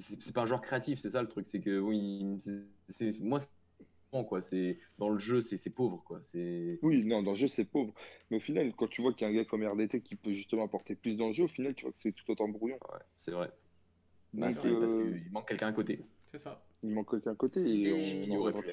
[0.00, 1.46] c'est- pas un joueur créatif, c'est ça le truc.
[1.46, 2.38] C'est que, oui,
[2.88, 3.38] c'est- moi,
[4.26, 4.42] quoi.
[4.42, 6.20] C'est dans le jeu, c'est c'est pauvre, quoi.
[6.22, 7.94] C'est Oui, non, dans le jeu, c'est pauvre.
[8.30, 10.32] Mais au final, quand tu vois qu'il y a un gars comme RDT qui peut
[10.32, 12.76] justement apporter plus dans le jeu, au final, tu vois que c'est tout autant brouillon.
[12.92, 13.50] ouais, c'est vrai.
[14.34, 16.00] Bah, c'est vrai, parce euh, qu'il manque quelqu'un à côté.
[16.30, 16.62] C'est ça.
[16.82, 18.68] il manque quelqu'un à côté et, Et- on, on aurait pu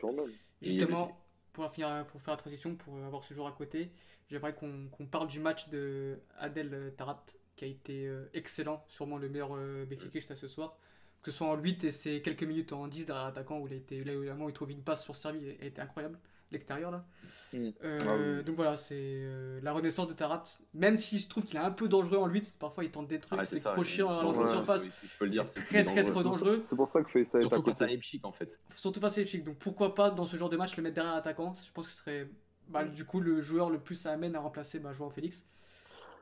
[0.62, 1.12] Justement,
[1.54, 3.92] pour, finir, pour faire la transition, pour avoir ce joueur à côté,
[4.30, 7.24] j'aimerais qu'on parle du match de Adel Tarat,
[7.56, 10.78] qui a été euh, excellent, sûrement le meilleur euh, Béfiquiste à ce soir.
[11.22, 13.74] Que ce soit en 8 et ses quelques minutes en 10 derrière l'attaquant, où il
[13.74, 16.18] a été, là où vraiment il trouve une passe sur Servi, a été incroyable.
[16.52, 17.06] L'extérieur là.
[17.54, 17.70] Mm.
[17.84, 18.44] Euh, Ah oui.
[18.44, 20.44] Donc voilà, c'est euh, la renaissance de Tarat.
[20.74, 23.20] Même s'il se trouve qu'il est un peu dangereux en 8, parfois il tente des
[23.20, 24.54] trucs, Ah, des ça, crochets il- à l'entrée de Ouais.
[24.54, 24.84] surface.
[24.86, 26.60] oui, je peux le dire, c'est très, très, très dangereux.
[26.68, 27.78] C'est pour ça que fait ça est à Surtout côté.
[27.78, 28.60] ça Leipzig, en fait.
[28.76, 29.42] Surtout face à Leipzig.
[29.44, 31.54] Donc pourquoi pas dans ce genre de match le mettre derrière l'attaquant?
[31.54, 32.30] Je pense que ce serait
[32.68, 35.46] bah, du coup le joueur le plus à amène à remplacer bah, Joao Félix.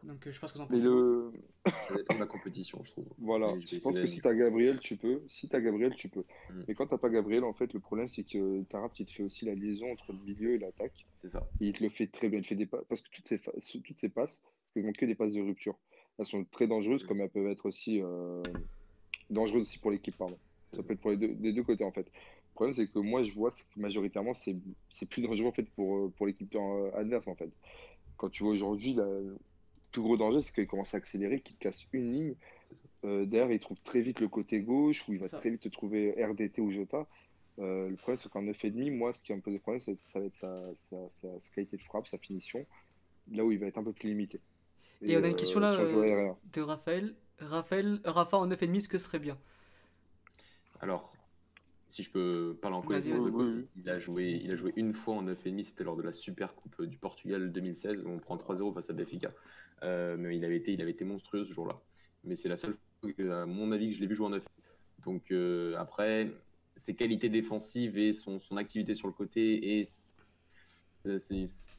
[0.03, 0.83] Donc euh, je pense que vous en pensez.
[0.83, 1.31] le...
[2.19, 3.05] La compétition, je trouve.
[3.17, 5.21] Voilà, je pense que si t'as Gabriel, tu peux.
[5.27, 6.23] Si t'as Gabriel, tu peux.
[6.51, 6.63] Mm.
[6.67, 9.23] Mais quand t'as pas Gabriel, en fait, le problème, c'est que Tarat, il te fait
[9.23, 11.05] aussi la liaison entre le milieu et l'attaque.
[11.15, 11.47] C'est ça.
[11.61, 12.39] Et il te le fait très bien.
[12.39, 12.85] Il te fait des passes.
[12.87, 13.51] Parce que toutes ces, fa-
[13.83, 15.77] toutes ces passes, qu'elles n'ont que des passes de rupture.
[16.19, 17.07] Elles sont très dangereuses, Mm.
[17.07, 18.41] comme elles peuvent être aussi euh,
[19.29, 20.37] dangereuses aussi pour l'équipe, pardon.
[20.71, 20.83] Ça ça.
[20.87, 22.05] peut être pour les deux, des deux côtés, en fait.
[22.07, 24.55] Le problème, c'est que moi, je vois que majoritairement, c'est
[24.89, 26.55] c'est plus dangereux, en fait, pour, euh, pour l'équipe
[26.95, 27.49] adverse, en fait.
[28.15, 28.95] Quand tu vois aujourd'hui,
[29.91, 32.35] plus gros danger, c'est qu'il commence à accélérer, qu'il te casse une ligne.
[33.05, 35.37] Euh, derrière, il trouve très vite le côté gauche, où il va ça.
[35.37, 37.07] très vite te trouver RDT ou Jota.
[37.59, 39.95] Euh, le problème, c'est qu'en 9,5, moi, ce qui va me poser problème, ça va
[39.95, 42.65] être, ça va être sa, sa- sa- sa qualité de frappe, sa finition,
[43.31, 44.39] là où il va être un peu plus limité.
[45.01, 46.33] Et on a une question là, le jeu euh.
[46.53, 47.15] De Raphaël.
[47.39, 49.37] Raphaël, Rafa en 9,5, ce que serait bien?
[50.79, 51.11] Alors,
[51.97, 54.93] si je peux parler en connaissance de cause, il a joué, il a joué une
[54.93, 58.37] fois en 9,5, c'était lors de la Super Coupe du Portugal 2016, où on prend
[58.37, 59.31] 3-0 face à Benfica.
[59.81, 61.81] Euh, mais il avait été, il avait été monstrueux ce jour-là.
[62.23, 64.29] Mais c'est la seule fois, que, à mon avis, que je l'ai vu jouer en
[64.29, 64.45] 9.
[65.05, 66.29] Donc euh, après,
[66.75, 69.83] ses qualités défensives et son, son activité sur le côté et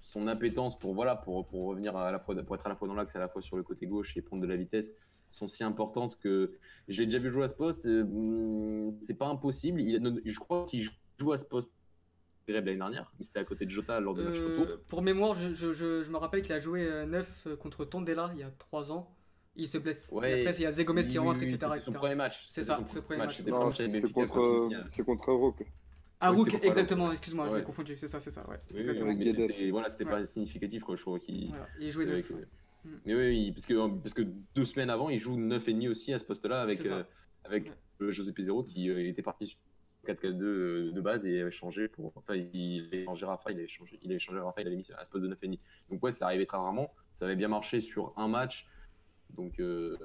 [0.01, 2.89] son appétence pour voilà pour, pour revenir à la fois pour être à la fois
[2.89, 4.97] dans l'axe et à la fois sur le côté gauche et prendre de la vitesse
[5.31, 6.53] sont si importantes que
[6.89, 7.87] j'ai déjà vu jouer à ce poste.
[7.87, 9.81] euh, hum, c'est pas impossible.
[9.81, 10.89] Il, je crois qu'il
[11.19, 11.71] joue à ce poste
[12.47, 13.13] l'année dernière.
[13.21, 14.79] Il était à côté de Jota lors du match Euh, retour.
[14.89, 18.41] Pour mémoire, je, je- je- je me rappelle qu'il a joué 9 contre Tondela il
[18.41, 19.15] y a 3 ans.
[19.55, 20.09] Il se blesse.
[20.13, 20.39] Ouais.
[20.39, 21.59] Et après, il y a Zegomez qui rentre, oui, etc.
[21.73, 22.47] c'était son premier match.
[22.51, 23.37] C'est ça, c'est le premier match.
[23.37, 23.51] C'est c'est
[24.13, 25.55] contre, c'est contre.
[26.21, 27.51] Ah, Oui, Rook, la exactement, excuse-moi, Ouais.
[27.53, 27.97] j'avais confondu.
[27.97, 28.57] C'est ça, c'est ça, ouais.
[28.71, 29.11] Oui, oui, exactement.
[29.11, 30.11] oui, mais c'était voilà, c'était Ouais.
[30.11, 31.69] pas significatif quoi, je trouve qu'il Voilà.
[31.79, 32.33] Il jouait c'est 9.
[32.89, 34.23] Que- Mais oui, parce que, parce que
[34.55, 37.03] deux semaines avant, il joue 9,5 aussi à ce poste-là avec, euh,
[37.45, 37.73] avec Ouais.
[38.03, 39.59] euh, José Pizarro qui euh, était parti sur
[40.07, 42.13] 4-4-2 euh, de base et avait changé pour.
[42.17, 44.87] Enfin, il a changé Rafa, il a changé, il a changé Rafa, il a mis
[44.97, 45.59] à ce poste de 9,5.
[45.91, 46.93] Donc, ouais, ça arrivait très rarement.
[47.13, 48.67] Ça avait bien marché sur un match.
[49.37, 49.97] Donc, euh,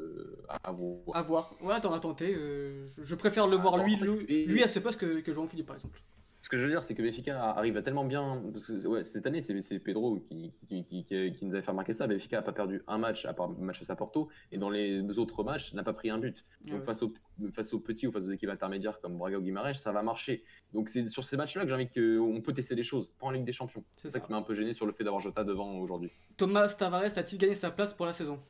[0.63, 1.15] à voir.
[1.15, 1.55] À voir.
[1.61, 2.35] Ouais, attends, à tenter.
[2.35, 3.85] euh, je- préfère le voir Attends,
[4.27, 6.01] lui à ce poste que, que Jean-Philippe, par exemple.
[6.43, 8.43] Ce que je veux dire, c'est que Benfica arrive à tellement bien.
[8.51, 11.71] Parce que, ouais, cette année, c'est Pedro qui, qui, qui, qui- qui nous avait fait
[11.71, 12.05] remarquer ça.
[12.05, 15.17] Benfica n'a pas perdu un match, à part le match à Porto, et dans les
[15.19, 16.45] autres matchs, n'a pas pris un but.
[16.65, 16.83] Donc, Ouais.
[16.85, 17.13] face, aux,
[17.53, 20.43] face aux petits ou face aux équipes intermédiaires comme Braga ou Guimarães, ça va marcher.
[20.73, 23.31] Donc, c'est sur ces matchs-là que j'ai envie qu'on peut tester des choses, pas en
[23.31, 23.85] Ligue des Champions.
[23.95, 24.19] C'est ça ça.
[24.19, 26.11] qui m'a un peu gêné sur le fait d'avoir Jota devant aujourd'hui.
[26.35, 28.43] Thomas Tavares a-t-il gagné sa place pour la saison?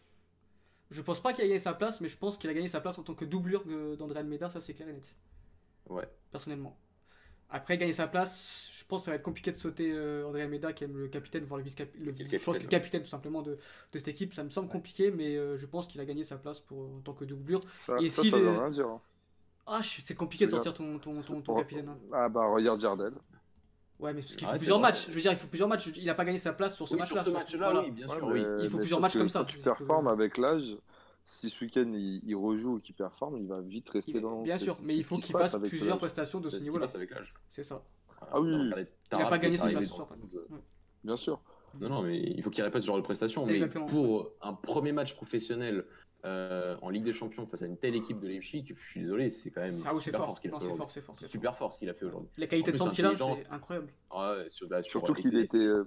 [0.89, 2.81] Je pense pas qu'il a gagné sa place, mais je pense qu'il a gagné sa
[2.81, 3.65] place en tant que doublure
[3.97, 5.15] d'André Almeida, ça c'est clair et net,
[5.89, 6.07] Ouais.
[6.31, 6.75] personnellement.
[7.53, 10.41] Après, gagner sa place, je pense que ça va être compliqué de sauter euh, André
[10.41, 12.03] Almeida, qui est le capitaine, voire le vice-capitaine.
[12.31, 14.33] Je pense qu'il est le capitaine, tout simplement de, de cette équipe.
[14.33, 16.99] Ça me semble compliqué, mais euh, je pense qu'il a gagné sa place pour, en
[17.01, 17.61] tant que doublure.
[17.77, 18.87] Ça, Et ça, si ça le- veut rien dire.
[18.87, 18.99] hein.
[19.67, 21.87] Ah, c'est compliqué de sortir ton, ton, ton, ton capitaine.
[21.89, 21.97] hein.
[22.11, 23.13] Ah bah regarde Jardel.
[23.99, 24.89] Ouais, mais parce qu'il Ah, faut plusieurs vrai.
[24.89, 25.05] matchs.
[25.07, 25.87] Je veux dire, il faut plusieurs matchs.
[25.95, 27.21] Il a pas gagné sa place sur ce Oui, match-là.
[27.23, 27.87] sur ce ça, match-là, voilà.
[27.87, 28.63] oui, bien Ouais, sûr, mais- oui.
[28.63, 29.39] Il faut plusieurs matchs que comme ça.
[29.39, 30.75] Quand tu performes avec l'âge,
[31.25, 34.41] si ce week-end il, il rejoue ou qu'il performe, il va vite rester Il- dans.
[34.41, 35.97] Bien sûr, mais il faut qu'il fasse avec plusieurs l'âge.
[35.99, 36.85] prestations de C'est ce niveau-là.
[36.85, 37.33] passe avec l'âge.
[37.49, 37.83] C'est ça.
[38.31, 40.61] Ah oui, Il a Tarap pas gagné ses arrivé places dans ce soir, le 12.
[41.03, 41.41] Bien sûr.
[41.81, 43.45] Non, non, mais il faut qu'il répète ce genre de prestation.
[43.45, 43.85] Mais Exactement.
[43.87, 45.85] pour un premier match professionnel
[46.25, 49.29] euh, en Ligue des Champions face à une telle équipe de Leipzig, je suis désolé,
[49.29, 50.37] c'est quand même Ah oui, c'est super fort.
[50.37, 50.77] ce qu'il a fait c'est aujourd'hui.
[50.77, 51.15] fort, c'est fort.
[51.17, 52.29] C'est c'est super fort ce qu'il a fait aujourd'hui.
[52.37, 53.87] Les qualités de Santilla, c'est incroyable.
[54.15, 55.57] Ouais, sur, bah, sur- Surtout et qu'il était.
[55.57, 55.83] euh,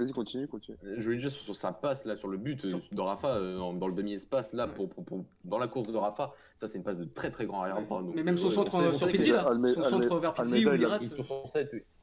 [0.00, 0.78] Vas-y, continue, continue.
[0.96, 3.56] Je voulais dire sur sa passe là sur le but euh, Sur- de Rafa euh,
[3.58, 4.72] dans, dans le demi-espace là Ouais.
[4.74, 7.44] pour, pour- pour- dans la course de Rafa ça c'est une passe de très très
[7.46, 9.48] grand arrière donc, Mais même son euh, centre euh, sur Pizzi, là.
[9.50, 11.02] Alme- Son Alme- centre vers Pizzi où il rate.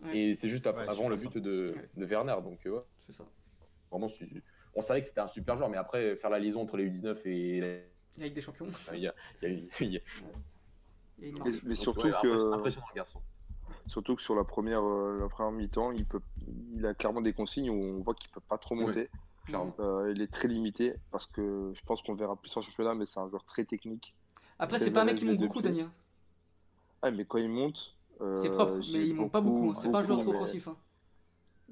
[0.04, 0.18] Ouais.
[0.18, 1.90] et c'est juste Ouais, avant le but de, Ouais.
[1.98, 3.26] de Werner donc euh, ouais, C'est ça.
[3.90, 4.28] vraiment c'est-
[4.76, 7.18] on savait que c'était un super joueur mais après faire la liaison entre les U19
[7.26, 8.66] et la- Ligue des Champions.
[8.94, 10.02] il y a, il y a- il y a-
[11.20, 11.32] Mais,
[11.64, 12.56] mais surtout ouais, impressionnant, que.
[12.58, 13.22] impressionnant le garçon
[13.88, 16.20] Surtout que sur la première, euh, la première mi-temps, il, peut,
[16.76, 19.10] il a clairement des consignes où on voit qu'il peut pas trop monter.
[19.80, 22.94] Euh, il est très limité parce que je pense qu'on le verra plus en championnat,
[22.96, 24.14] mais c'est un joueur très technique.
[24.60, 25.62] Après, c'est pas un mec qui monte beaucoup.
[25.62, 25.90] Daniel.
[27.02, 27.94] Ah, mais quand il monte.
[28.22, 29.70] euh, C'est propre, mais il monte pas beaucoup.
[29.72, 29.74] hein.
[29.80, 30.68] C'est pas un joueur trop mais- offensif.
[30.68, 30.76] hein.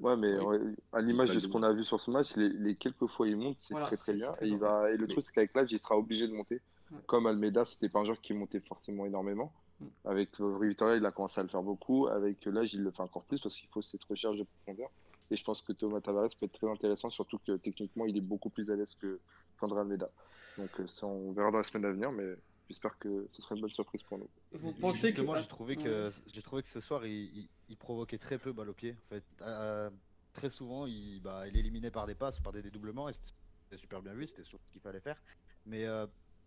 [0.00, 0.58] Ouais, mais Oui.
[0.92, 3.36] à l'image de ce qu'on a vu sur ce match, les, les quelques fois il
[3.36, 4.30] monte, c'est Voilà, très très bien.
[4.32, 4.68] très et, il bien.
[4.68, 6.60] va, et le Mais- truc, c'est qu'avec l'âge, il sera obligé de monter.
[6.92, 6.98] Ouais.
[7.06, 9.52] Comme Almeida, c'était pas un joueur qui montait forcément énormément.
[9.80, 9.86] Mm.
[10.04, 12.06] Avec le Victoria, il a commencé à le faire beaucoup.
[12.08, 14.90] Avec l'âge, il le fait encore plus parce qu'il faut cette recherche de profondeur.
[15.30, 18.20] Et je pense que Thomas Tavares peut être très intéressant, surtout que techniquement, il est
[18.20, 19.18] beaucoup plus à l'aise que
[19.58, 20.08] qu'André Almeida.
[20.56, 22.36] Donc euh, ça, on verra dans la semaine à venir, mais
[22.68, 24.28] j'espère que ce sera une bonne surprise pour nous.
[24.52, 25.16] Vous pensez que.
[25.16, 25.82] Justement, ah, j'ai trouvé ouais.
[25.82, 28.96] que j'ai trouvé que ce soir il, il- il provoquait très peu balle au pied.
[29.06, 29.90] En fait, Euh,
[30.32, 33.08] très souvent il, bah, il éliminait par des passes, par des dédoublements.
[33.08, 35.20] Et c'était super bien vu, c'était ce qu'il fallait faire.
[35.64, 36.06] Mais euh,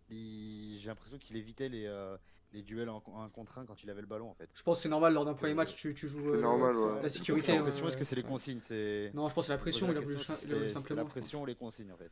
[0.10, 2.16] j'ai l'impression qu'il évitait les, euh,
[2.54, 4.50] les duels en, en contre un quand il avait le ballon en fait.
[4.56, 6.34] Je pense que c'est normal lors d'un premier match, tu, tu joues.
[6.34, 7.02] Euh, normal, ouais.
[7.04, 7.58] La sécurité.
[7.58, 9.12] Euh, est-ce que c'est les consignes c'est...
[9.14, 9.88] Non, je pense que c'est la pression.
[9.88, 11.04] Il a la voulu simplement.
[11.04, 12.12] la pression ou les consignes en fait.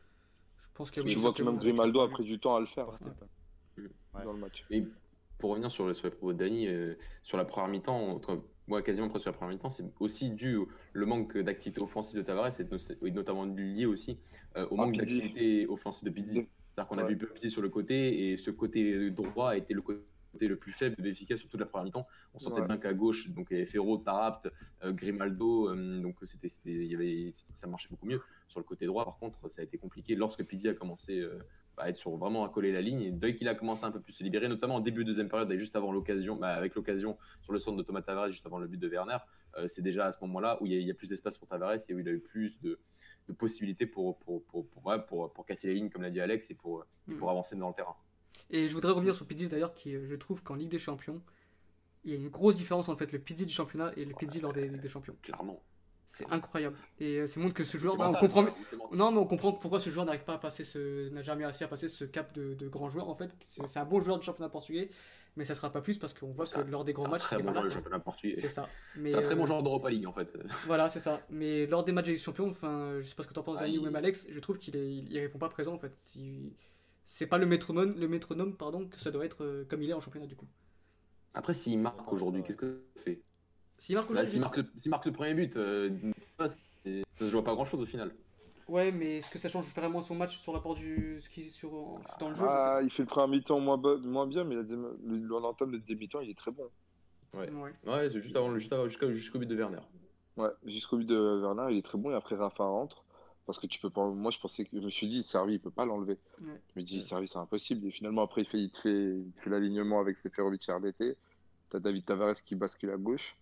[0.61, 2.65] Je pense qu'il a voulu vois que même Grimaldo a pris du temps à le
[2.67, 3.89] faire ballon.
[4.13, 4.23] Ouais.
[4.23, 4.63] dans le match.
[4.71, 4.83] Et
[5.37, 8.43] pour revenir sur, le, sur les propos de Dany, euh, sur la première mi-temps, entre-
[8.67, 12.17] moi quasiment presque sur la première mi-temps, c'est aussi dû au le manque d'activité offensive
[12.17, 14.17] de Tavares et no- et notamment lié aussi
[14.55, 16.33] euh, au Ah, manque d'activité offensive de Pizzi.
[16.33, 19.81] C'est-à-dire qu'on a vu Pizzi sur le côté et ce côté droit a été le
[19.81, 19.99] côté
[20.45, 22.05] le plus faible de Benfica sur toute la première mi-temps.
[22.35, 22.67] On sentait Ouais.
[22.67, 24.47] bien qu'à gauche, donc il y avait Ferro, Tarapt,
[24.83, 28.21] euh, Grimaldo, euh, donc c'était, c'était- il y avait, ça marchait beaucoup mieux.
[28.47, 31.39] Sur le côté droit, par contre, ça a été compliqué lorsque Pizzi a commencé euh,
[31.77, 33.01] à être sur vraiment à coller la ligne.
[33.01, 35.29] Et dès qu'il a commencé un peu plus se libérer, notamment en début de deuxième
[35.29, 38.45] période, et juste avant l'occasion, bah, avec l'occasion sur le centre de Thomas Tavares, juste
[38.45, 39.17] avant le but de Werner,
[39.57, 41.37] euh, c'est déjà à ce moment-là où il y, a, il y a plus d'espace
[41.37, 42.79] pour Tavares et où il a eu plus de,
[43.27, 46.49] de possibilités pour, pour, pour, pour, pour, pour casser les lignes, comme l'a dit Alex,
[46.49, 47.31] et pour, et pour Mm.
[47.31, 47.95] avancer dans le terrain.
[48.49, 51.21] Et je voudrais revenir sur Pizzi d'ailleurs, qui euh, je trouve qu'en Ligue des Champions,
[52.05, 54.39] il y a une grosse différence en fait le Pizzi du championnat et le Pizzi
[54.39, 55.15] lors des Ligues des Champions.
[55.21, 55.61] Clairement.
[56.09, 56.77] C'est incroyable.
[57.01, 58.45] Et euh, ça montre que ce joueur, C'est on comprend.
[58.69, 58.97] c'est mental.
[58.97, 61.65] Non, mais on comprend pourquoi ce joueur n'arrive pas à passer ce, n'a jamais réussi
[61.65, 63.29] à passer ce cap de, de grand joueur en fait.
[63.41, 64.89] C'est c'est un bon joueur du championnat portugais,
[65.35, 67.05] mais ça sera pas plus parce qu'on voit C'est que un- lors des C'est grands
[67.07, 68.35] un matchs, très il est bon joueur du championnat portugais.
[68.39, 68.69] C'est ça.
[68.95, 70.37] Mais, C'est un très bon euh, joueur d'Europa League en fait.
[70.65, 71.21] Voilà, c'est ça.
[71.29, 73.63] Mais lors des matchs des champions, enfin, je sais pas ce que t'en penses, Ah,
[73.63, 75.93] Dani ou même Alex, je trouve qu'il est, il, il répond pas présent en fait.
[77.07, 79.93] C'est pas le métronome, le métronome pardon, que ça doit être euh, comme il est
[79.93, 80.47] en championnat du coup.
[81.33, 83.21] Après, s'il marque aujourd'hui, qu'est-ce que ça fait?
[83.77, 85.89] S'il marque aujourd'hui, S'il marque, marque le premier but, euh,
[86.39, 86.49] ça
[87.15, 88.11] se joue à pas grand chose au final.
[88.67, 91.71] ouais, mais est-ce que ça change vraiment son match sur l'apport du, ce qui sur
[92.19, 94.55] dans le jeu je sais Ah, il fait le premier mi-temps moins, moins bien, mais
[94.55, 96.67] la deuxième- le, le, l'entame de deuxième mi-temps, il est très bon.
[97.33, 97.49] Ouais.
[97.51, 97.73] Ouais.
[97.85, 99.79] Ouais, c'est juste avant, le- juste avant- jusqu'au but de Werner.
[100.37, 102.11] Ouais, jusqu'au but de Werner, il est très bon.
[102.11, 103.03] Et après, Rafa rentre.
[103.47, 104.05] Parce que tu peux pas.
[104.09, 106.19] Moi, je pensais que je me suis dit, Servi, il peut pas l'enlever.
[106.41, 106.59] Ouais.
[106.75, 107.87] Je me dis, Servi, c'est impossible.
[107.87, 110.73] Et finalement, après, il fait, il te fait, il te fait l'alignement avec Seferovic et
[110.73, 111.17] RDT.
[111.69, 113.37] T'as David Tavares qui bascule à gauche.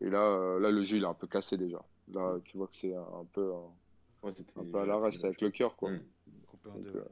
[0.00, 1.80] Et là, euh, là, le jeu, il est un peu cassé déjà.
[2.12, 5.26] Là, tu vois que c'est un peu, un, Ouais, c'était- un peu à l'arrache, c'est
[5.26, 5.90] avec le cœur, quoi.
[6.64, 7.04] Donc, euh,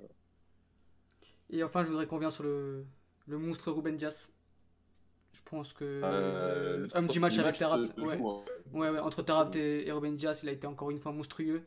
[1.51, 2.85] Et enfin, je voudrais qu'on revienne sur le,
[3.29, 4.31] le monstre Ruben Dias.
[5.33, 8.19] Je pense que Euh, homme du match avec Ouais.
[8.19, 8.45] joue, hein.
[8.73, 11.63] Ouais, ouais, entre Tarabt et, et Ruben Dias, il a été encore une fois monstrueux.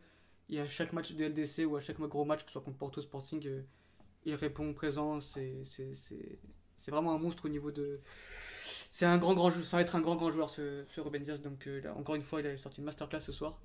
[0.49, 2.77] Et à chaque match de LDC ou à chaque gros match, que ce soit contre
[2.77, 3.61] Porto Sporting, euh,
[4.25, 5.21] il répond présent.
[5.21, 6.39] C'est c'est- c'est-
[6.77, 7.99] c'est vraiment un monstre au niveau de.
[8.91, 11.37] C'est un grand, grand Ça va être un grand, grand joueur, ce, ce Ruben Dias.
[11.37, 13.59] Donc, euh, là, encore une fois, il a sorti une masterclass ce soir.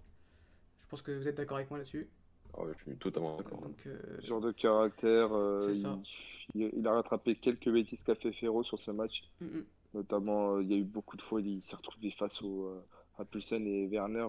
[0.82, 2.08] Je pense que vous êtes d'accord avec moi là-dessus.
[2.56, 3.60] Ah ouais, je suis totalement d'accord.
[3.60, 5.32] Donc, euh, genre de caractère.
[5.32, 5.98] euh, C'est ça.
[6.54, 9.24] il, il a rattrapé quelques bêtises qu'a fait Ferro sur ce match.
[9.40, 9.64] mm, mm.
[9.94, 12.84] Notamment, euh, il y a eu beaucoup de fois, il s'est retrouvé face au, euh,
[13.18, 14.26] à Pulsen et Werner.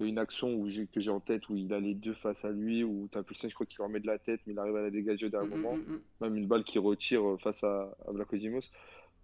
[0.00, 1.94] Il y a une action où j'ai- que j'ai en tête où il a les
[1.94, 4.52] deux face à lui, où t'as Pulsen, je crois qu'il remet de la tête, mais
[4.52, 5.76] il arrive à la dégager au dernier Mm, mm, moment.
[5.76, 6.00] mm.
[6.20, 8.12] Même une balle qui retire euh, face à, à.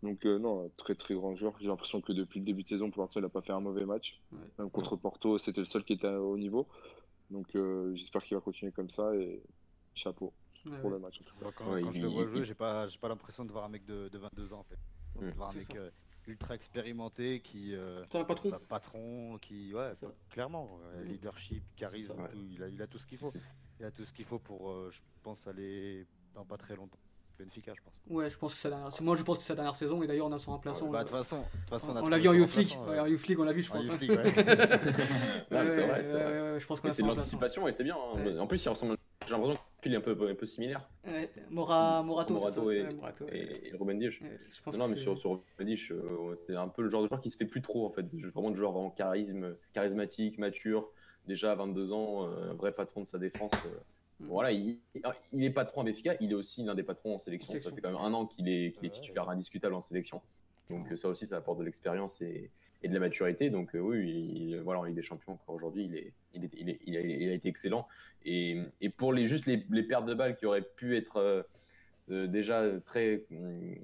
[0.03, 1.55] Donc, euh, non, très très grand joueur.
[1.61, 3.61] J'ai l'impression que depuis le début de saison, pour l'instant, il n'a pas fait un
[3.61, 4.19] mauvais match.
[4.33, 4.39] Ouais.
[4.59, 6.69] Même contre Porto, c'était le seul qui était haut niveau.
[7.31, 9.43] Donc, euh, j'espère qu'il va continuer comme ça et
[9.95, 10.33] chapeau
[10.65, 10.97] Ouais, pour ouais.
[10.97, 11.21] le match.
[11.21, 11.43] en tout cas.
[11.43, 13.09] Moi, quand, Ouais, quand il- je le vois il- jouer, il- j'ai pas, j'ai pas
[13.09, 14.79] l'impression de voir un mec de, de 22 ans en fait.
[15.21, 15.91] De voir un C'est mec ça.
[16.27, 17.75] Ultra expérimenté qui.
[17.75, 18.51] euh, C'est un patron.
[18.51, 19.75] bah, patron, qui.
[19.75, 19.93] Ouais,
[20.31, 20.79] clairement.
[20.95, 22.29] euh, leadership, charisme, ça, ouais.
[22.29, 23.33] tout, il, a, il a tout ce qu'il faut.
[23.79, 26.99] Il a tout ce qu'il faut pour, euh, je pense, aller dans pas très longtemps.
[27.39, 28.03] Benfica, je pense.
[28.11, 28.91] Ouais, je pense que c'est sa dernière.
[29.03, 30.91] Moi, je pense que c'est sa dernière saison et d'ailleurs, on a son remplaçant.
[30.91, 32.39] Bah, euh, de toute façon, de toute façon, on l'a vu en Ouais,
[32.99, 33.99] euh, League, on l'a vu, je en pense.
[33.99, 34.25] League, ouais.
[34.25, 36.43] Non, c'est Ouais, vrai, c'est ouais, vrai.
[36.43, 37.97] ouais, ouais, je pense qu'on Mais a C'est son de l'anticipation et c'est bien.
[37.97, 38.23] hein.
[38.23, 38.39] Ouais.
[38.39, 38.97] En plus, il ressemble.
[39.27, 40.89] J'ai l'impression est un peu, un peu similaire.
[41.07, 42.37] Ouais, Mora, Morato,
[42.71, 43.37] et- Ouais, Morato, ouais.
[43.37, 44.11] Et, et Ruben Dias.
[44.21, 46.89] Ouais, je pense Non, que mais c'est- sur, sur Rubendish, euh, c'est un peu le
[46.91, 48.05] genre de joueur qui se fait plus trop en fait.
[48.17, 50.91] Je- Vraiment de joueur vraiment charisme, charismatique, mature,
[51.27, 53.53] déjà à 22 ans, euh, un vrai patron de sa défense.
[53.67, 53.71] euh.
[54.21, 54.27] Mm.
[54.27, 54.79] Voilà, il,
[55.33, 57.49] il est patron à Béfica, il est aussi l'un des patrons en sélection.
[57.49, 57.71] Sélection.
[57.71, 58.95] Ça fait quand même un an qu'il est, qu'il est Ouais.
[58.95, 60.21] titulaire indiscutable en sélection.
[60.69, 62.51] Donc euh, ça aussi, ça apporte de l'expérience et,
[62.83, 63.51] et de la maturité.
[63.51, 66.81] Donc euh, oui, il, voilà, en Ligue des Champions encore aujourd'hui, il, est, il, est,
[66.87, 67.87] il, a, été excellent.
[68.25, 71.43] Et, et pour les juste les, pertes de balles qui auraient pu être euh,
[72.11, 73.75] euh, déjà très hum,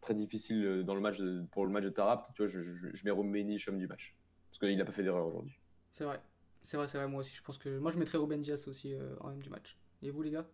[0.00, 3.04] très difficiles dans le match pour le match de Tarap, tu vois, je, je, je
[3.04, 4.14] mets Roumeni homme du match
[4.48, 5.58] parce qu'il n'a pas fait d'erreur aujourd'hui.
[5.90, 6.20] C'est vrai.
[6.62, 7.34] C'est vrai, c'est vrai, moi aussi.
[7.34, 7.78] Je pense que.
[7.78, 9.76] Moi, je mettrais Ruben Diaz aussi euh, en même du match.
[10.02, 10.46] Et vous, les gars?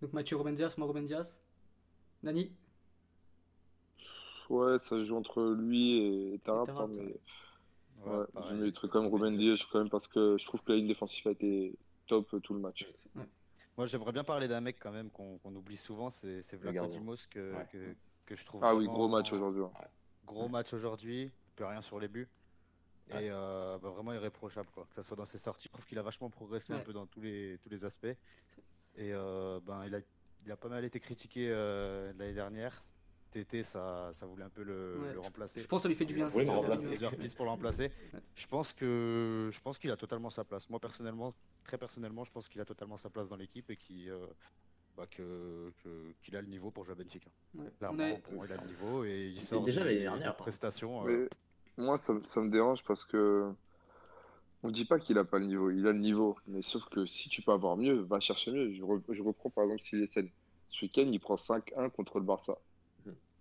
[0.00, 1.38] Donc, Mathieu Ruben Diaz, moi, Ruben Diaz.
[2.22, 2.52] Nani?
[4.52, 5.98] Ouais, ça se joue entre lui
[6.34, 7.00] et Tarap, Tarap, hein, ça.
[7.02, 7.16] mais
[8.04, 8.58] Ouais, ouais, pareil.
[8.58, 10.88] je mettrais quand même Ruben Dias quand même parce que je trouve que la ligne
[10.88, 11.74] défensive a été
[12.06, 12.86] top tout le match.
[13.14, 13.24] Ouais.
[13.78, 16.86] Moi, j'aimerais bien parler d'un mec quand même qu'on oublie souvent, c'est Vlaco.
[16.88, 17.66] Dimos que, Ouais.
[17.72, 17.94] que,
[18.26, 19.62] que je trouve Ah oui, gros match aujourd'hui.
[19.62, 19.70] hein.
[20.26, 22.28] Gros match aujourd'hui, plus rien sur les buts.
[23.12, 23.24] Ouais.
[23.26, 24.86] Et euh, bah, vraiment irréprochable, quoi.
[24.90, 27.06] Que ce soit dans ses sorties, je trouve qu'il a vachement progressé un peu dans
[27.06, 28.06] tous les, tous les aspects.
[28.96, 30.00] Et euh, ben, il, a,
[30.44, 32.82] il a pas mal été critiqué euh, l'année dernière.
[33.32, 35.60] TT, ça, ça voulait un peu le, Ouais, le remplacer.
[35.60, 36.26] Je pense que ça lui fait du bien.
[36.26, 36.44] Oui,
[37.34, 37.90] pour le remplacer.
[38.12, 38.20] Ouais.
[38.34, 40.68] Je pense que je pense qu'il a totalement sa place.
[40.70, 41.32] Moi personnellement,
[41.64, 44.26] très personnellement, je pense qu'il a totalement sa place dans l'équipe et qu'il euh,
[44.96, 47.30] bah, que, que- qu'il a le niveau pour jouer à Benfica.
[47.54, 47.64] ouais.
[48.36, 50.36] On il a le niveau et il sort déjà des- l'année des dernière.
[50.36, 51.06] prestations.
[51.08, 51.28] euh,
[51.78, 53.50] moi, ça, me- ça me dérange parce que
[54.62, 56.36] on dit pas qu'il a pas le niveau, il a le niveau.
[56.46, 58.72] Mais sauf que si tu peux avoir mieux, va chercher mieux.
[58.72, 60.28] Je, re- je reprends par exemple s'il est scène.
[60.68, 62.56] Ce week-end, il prend 5-1 contre le Barça.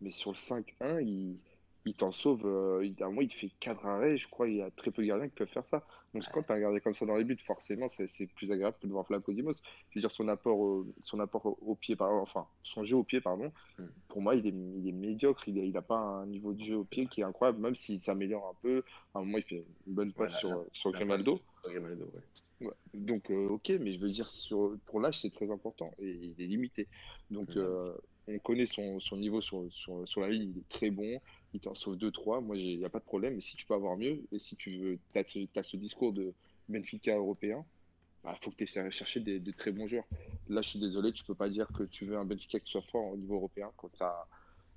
[0.02, 1.38] Mais sur le 5-1, il,
[1.86, 2.46] il t'en sauve.
[2.46, 4.18] euh, il, à un moment, il te fait 4 arrêts.
[4.18, 5.86] Je crois qu'il y a très peu de gardiens qui peuvent faire ça.
[6.14, 8.76] Donc quand tu as un gardien comme ça dans les buts, forcément, c'est plus agréable
[8.82, 9.54] que de voir Flaco Dimos.
[9.90, 13.04] Je veux dire, son apport, au, son apport au, pied, par, enfin, son jeu au
[13.04, 13.90] pied, pardon, Mhm.
[14.10, 15.48] pour moi, il est, il est médiocre.
[15.48, 18.48] Il n'a pas un niveau de jeu au pied qui est incroyable, même s'il s'améliore
[18.50, 18.84] un peu.
[19.14, 21.40] À un moment, il fait une bonne passe sur, sur Grimaldo.
[22.62, 22.74] ouais.
[22.94, 26.42] Donc, euh, ok, mais je veux dire, sur, pour l'âge, c'est très important et il
[26.42, 26.88] est limité.
[27.30, 27.94] Donc, euh,
[28.28, 31.20] on connaît son, son niveau sur, sur, sur la ligne, il est très bon,
[31.54, 32.42] il t'en sauve 2-3.
[32.42, 33.36] Moi, il n'y a pas de problème.
[33.36, 36.34] Mais si tu peux avoir mieux, et si tu veux, tu as, ce discours de
[36.70, 37.66] Benfica européen,
[38.24, 40.08] il faut que tu de chercher des, de très bons joueurs.
[40.48, 42.82] Là, je suis désolé, tu peux pas dire que tu veux un Benfica qui soit
[42.82, 44.04] fort au niveau européen quand tu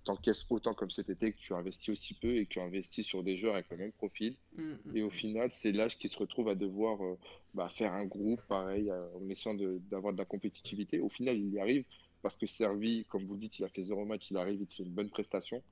[0.04, 3.22] t'encaisses autant comme cet été, que tu investis aussi peu et que tu investis sur
[3.22, 4.36] des joueurs avec le même profil.
[4.56, 4.96] Mm, mm.
[4.96, 7.18] Et au final, c'est l'âge qui se retrouve à devoir euh,
[7.54, 11.00] bah, faire un groupe pareil, euh, en essayant de- d'avoir de, la compétitivité.
[11.00, 11.84] Au final, il y arrive
[12.24, 14.66] parce que Servi, comme vous le dites, il a fait zéro match, il arrive, il
[14.66, 15.62] te fait une bonne prestation.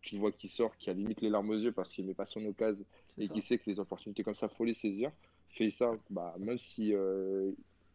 [0.00, 2.14] Tu le vois qu'il sort, qui a limite les larmes aux yeux parce qu'il met
[2.14, 2.86] pas son occasion
[3.18, 3.34] et ça.
[3.34, 5.12] qui sait que les opportunités comme ça, faut les saisir.
[5.50, 7.50] Fait ça, bah, même si euh,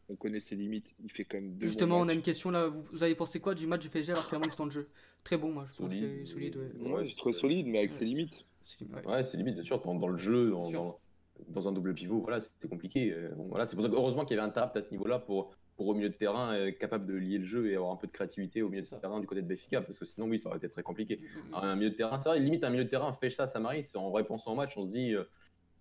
[0.07, 2.51] on connaît ses limites, il fait quand même deux bons Justement, on a une question
[2.51, 2.67] là.
[2.67, 4.67] Vous, vous avez pensé quoi du match du PSG alors qu'il a manque de temps
[4.67, 4.87] de jeu?
[5.23, 5.65] Très bon, moi.
[5.67, 6.17] Je trouve Solide.
[6.17, 6.57] qu'il solide.
[6.79, 6.91] Ouais.
[6.91, 7.97] Ouais, trouvé solide, mais avec Ouais.
[7.97, 8.45] ses limites.
[8.81, 9.07] Ouais.
[9.07, 10.79] Ouais, c'est limite, bien sûr, dans, dans le jeu, dans, Sûr.
[10.83, 10.99] dans,
[11.49, 13.11] dans un double pivot, voilà, c'était compliqué.
[13.13, 14.91] Euh, bon, voilà, c'est pour ça que heureusement qu'il y avait un Tarap à ce
[14.91, 17.91] niveau-là pour, pour au milieu de terrain, euh, capable de lier le jeu et avoir
[17.91, 20.27] un peu de créativité au milieu de terrain du côté de Béfica, parce que sinon,
[20.27, 21.17] oui, ça aurait été très compliqué.
[21.17, 23.29] Mm, mm, Alors, un milieu de terrain, c'est vrai, limite un milieu de terrain, fait
[23.29, 25.23] ça, Samaris, en repensant au match, on se dit, euh,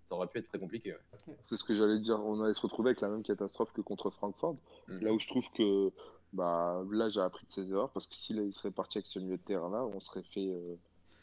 [0.05, 0.93] ça aurait pu être très compliqué.
[0.93, 0.99] ouais.
[1.43, 2.21] C'est ce que j'allais dire.
[2.25, 4.57] On allait se retrouver avec la même catastrophe que contre Francfort.
[4.89, 5.91] Là où je trouve que
[6.33, 9.19] bah, là, j'ai appris de ses erreurs parce que s'il il serait parti avec ce
[9.19, 10.47] milieu de terrain-là, on serait fait.
[10.49, 10.77] euh,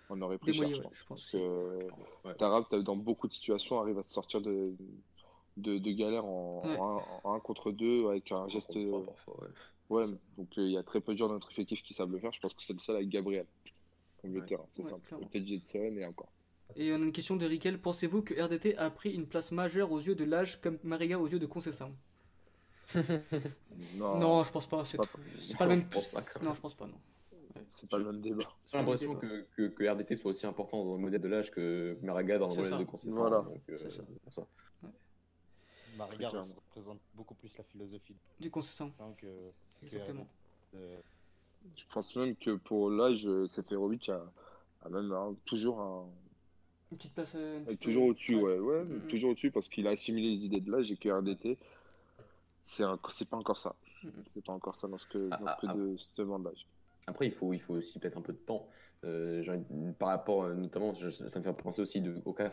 [0.09, 0.97] on aurait pris cher, Démolir, je ouais, pense.
[0.97, 2.36] je pense Parce que Ouais.
[2.36, 4.76] Tarab, dans beaucoup de situations, arrive à se sortir de,
[5.57, 6.77] de, de galères en, Ouais.
[6.77, 8.73] en un, en un contre deux avec un geste.
[8.73, 9.49] Parfois, parfois, ouais.
[9.89, 10.05] Ouais,
[10.37, 12.19] donc euh, il y a très peu de joueurs dans notre effectif qui savent le
[12.19, 12.31] faire.
[12.31, 13.45] Je pense que c'est le seul avec Gabriel.
[14.23, 14.45] De Ouais.
[14.45, 15.05] terrain, c'est Ouais, simple.
[15.07, 15.27] clairement.
[15.27, 16.29] Peut-être Jetson et encore.
[16.77, 17.81] Et on a une question de Riquel.
[17.81, 21.27] Pensez-vous que RDT a pris une place majeure aux yeux de l'âge comme Maria aux
[21.27, 21.93] yeux de Concession
[23.97, 24.85] Non, Non, je pense pas.
[24.85, 25.03] C'est pas-
[25.41, 25.85] c'est pas le même.
[25.89, 26.85] je pense pas, quand Non, je pense pas.
[26.87, 26.99] Non.
[27.69, 28.43] c'est pas le même débat.
[28.71, 31.97] J'ai l'impression que, que, que RDT soit aussi important dans le modèle de l'âge que
[32.01, 32.79] Maraga dans le C'est modèle ça.
[32.79, 33.19] de concession.
[33.21, 33.39] Voilà.
[33.41, 34.03] Donc, euh, C'est ça.
[34.07, 34.47] c'est pour ça.
[35.97, 36.55] Mariga clairement.
[36.69, 39.27] représente beaucoup plus la philosophie Du Vincent que,
[39.83, 40.27] Exactement.
[40.75, 40.97] Euh,
[41.75, 44.23] Je pense même que pour l'âge, Seferovic a,
[44.83, 46.07] Ah, même hein, toujours un-
[46.91, 47.33] Une petite place.
[47.35, 49.07] euh, une petite- toujours au-dessus, ouais, ouais, Mm, mm.
[49.07, 51.57] toujours au-dessus parce qu'il a assimilé les idées de l'âge et que RDT,
[52.63, 53.75] c'est un- c'est pas encore ça.
[54.03, 54.09] Mm.
[54.33, 55.73] C'est pas encore ça dans ce que, Ah, dans ce que ah,
[56.17, 56.65] de bande d'âge.
[57.07, 58.67] Après, il faut, il faut aussi peut-être un peu de temps.
[59.03, 59.43] Euh,
[59.99, 62.49] par rapport, notamment, je- ça me fait penser aussi de, au cas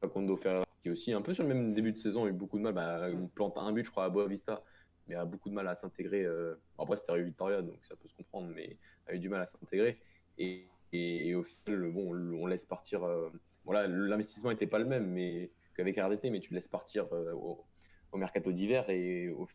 [0.00, 2.58] Facundo Ferreira, qui aussi, un peu sur le même début de saison, a eu beaucoup
[2.58, 2.74] de mal.
[2.74, 4.62] Bah, il plante un but, je crois, à Boa Vista,
[5.06, 6.24] mais a beaucoup de mal à s'intégrer.
[6.24, 9.40] euh, Après, c'était Rio Victoria, donc ça peut se comprendre, mais a eu du mal
[9.42, 10.00] à s'intégrer.
[10.38, 13.04] Et, et, et au final, bon, on laisse partir.
[13.04, 13.30] euh,
[13.64, 17.32] Voilà, l'investissement n'était pas le même mais qu'avec RDT, mais tu le laisses partir euh,
[17.34, 17.66] au,
[18.12, 19.46] au mercato d'hiver et au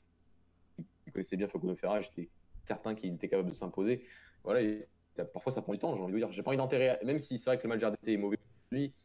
[1.08, 2.30] il connaissait bien Facundo Ferreira, j'étais
[2.64, 4.08] certain qu'il était capable de s'imposer.
[4.44, 4.80] Voilà, et
[5.16, 6.32] ça- parfois ça prend du temps, j'ai envie de dire.
[6.32, 8.78] J'ai pas envie d'enterrer, même si c'est vrai que le match RDT est mauvais pour
[8.78, 8.96] lui,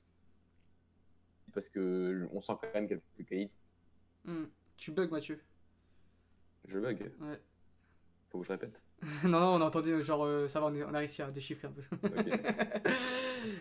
[1.57, 3.51] parce que je- on sent quand même quelques qualités.
[4.27, 4.45] Mm.
[4.77, 5.41] Tu bugs, Mathieu.
[6.67, 7.41] Je bug, Ouais.
[8.29, 8.83] faut que je répète.
[9.25, 11.31] non, non, on a entendu, genre, euh, ça va, on, est- on a réussi à
[11.31, 11.83] déchiffrer un peu.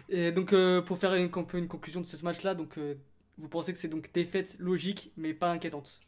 [0.09, 2.95] Et donc, euh, pour faire une, conclusion de ce match-là, donc, euh,
[3.37, 6.01] vous pensez que c'est donc défaite logique, mais pas inquiétante?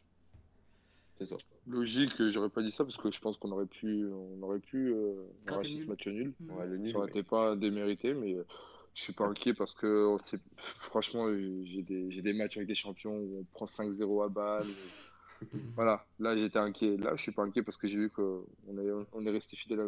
[1.16, 1.36] C'est ça.
[1.66, 4.92] Logique, j'aurais pas dit ça parce que je pense qu'on aurait pu, on aurait pu
[4.92, 5.82] euh, arracher nul.
[5.84, 6.32] ce match nul.
[6.38, 6.50] Mm.
[6.52, 6.92] Ouais, le nul.
[6.92, 8.44] Ça aurait été pas démérité, mais euh,
[8.98, 10.16] je suis pas inquiet parce que
[10.64, 11.28] franchement,
[11.62, 14.66] j'ai des, des matchs avec des champions où on prend 5-0 à balle.
[15.76, 16.96] Voilà, là j'étais inquiet.
[16.96, 19.78] Là, je suis pas inquiet parce que j'ai vu qu'on est, on est resté fidèle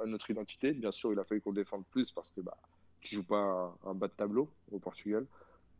[0.00, 0.72] à, notre identité.
[0.72, 2.56] Bien sûr, il a fallu qu'on défende plus parce que bah,
[3.02, 5.26] tu joues pas un, un bas de tableau au Portugal.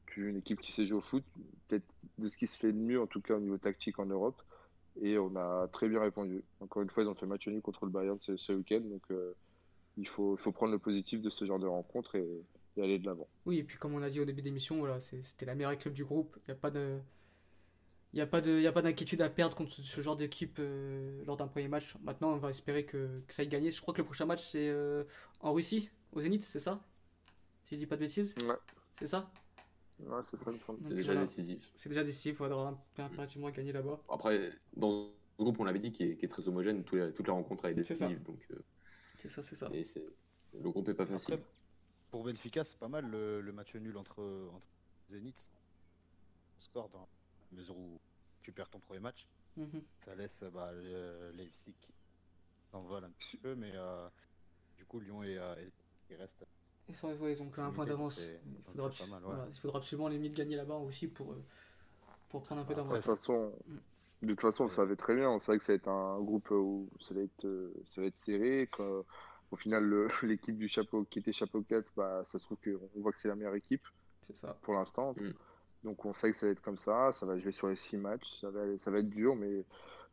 [0.05, 1.25] Tu joues une équipe qui sait jouer au foot,
[1.69, 4.05] peut-être de ce qui se fait de mieux en tout cas au niveau tactique en
[4.05, 4.43] Europe.
[5.01, 6.45] Et on a très bien répondu.
[6.61, 8.81] Encore une fois, ils ont fait match nul contre le Bayern ce, ce week-end.
[8.81, 9.35] Donc euh,
[9.97, 12.45] il faut, il faut prendre le positif de ce genre de rencontre et,
[12.77, 13.29] et aller de l'avant.
[13.47, 15.93] Oui, et puis comme on a dit au début d'émission, voilà, c'était la meilleure équipe
[15.93, 16.37] du groupe.
[16.47, 16.99] Il n'y a pas de.
[18.13, 21.25] Il a pas de- y a pas d'inquiétude à perdre contre ce genre d'équipe euh,
[21.27, 21.97] lors d'un premier match.
[22.05, 23.73] Maintenant, on va espérer que, que ça aille gagner.
[23.73, 25.03] Je crois que le prochain match, c'est euh,
[25.41, 26.81] en Russie, au Zénith, c'est ça?
[27.65, 28.55] Si je dis pas de bêtises Ouais,
[29.01, 29.33] C'est ça?
[30.01, 30.85] Ouais c'est ça le problème.
[30.85, 31.27] C'est déjà voilà.
[31.27, 31.73] décisif.
[31.77, 34.01] C'est déjà décisif, il faudra impérativement gagner là-bas.
[34.09, 35.09] Après, dans ce
[35.43, 37.65] groupe, on l'avait dit, qui est, qui est très homogène, tous les- toute la rencontre
[37.67, 38.07] est C'est ça.
[38.07, 38.23] décisive.
[38.25, 38.57] Donc, euh,
[39.17, 39.69] C'est ça, c'est ça.
[39.73, 39.83] et
[40.63, 41.35] le groupe est pas facile.
[41.35, 41.47] Après,
[42.15, 44.23] pour Benfica, c'est pas mal le, le match nul entre,
[44.55, 44.69] entre
[45.09, 45.35] Zenit.
[46.61, 47.09] Score dans
[47.51, 47.99] la mesure où
[48.41, 49.27] tu perds ton premier match.
[49.57, 49.83] Mhm.
[50.05, 51.93] Ça laisse bah, le- Leipzig qui
[52.71, 54.09] s'envole un petit peu, mais euh,
[54.79, 55.73] du coup, Lyon et, euh, et-
[56.11, 56.47] ils restent.
[56.89, 58.21] Ils, sont, ouais, ils ont qu'un point d'avance.
[58.23, 59.49] Il, faudra c'est pas mal, voilà, ouais.
[59.53, 61.43] il faudra absolument limite gagner là-bas aussi pour, euh,
[62.29, 63.05] pour prendre un peu Après, De d'avance.
[63.05, 63.53] toute façon,
[64.23, 65.31] de toute façon, on savait très bien.
[65.31, 68.07] On savait que ça va être un groupe où ça va être, euh, ça va
[68.07, 68.69] être serré.
[68.71, 69.05] que,
[69.55, 73.13] au final, l'équipe du chapeau qui était chapeau 4, bah, ça se trouve qu'on voit
[73.13, 73.87] que c'est la meilleure équipe
[74.23, 74.59] C'est ça.
[74.63, 75.15] pour l'instant.
[75.17, 75.33] Mm.
[75.85, 77.13] Donc on sait que ça va être comme ça.
[77.13, 78.41] Ça va jouer sur les six matchs.
[78.41, 79.65] Ça va, ça va être dur, mais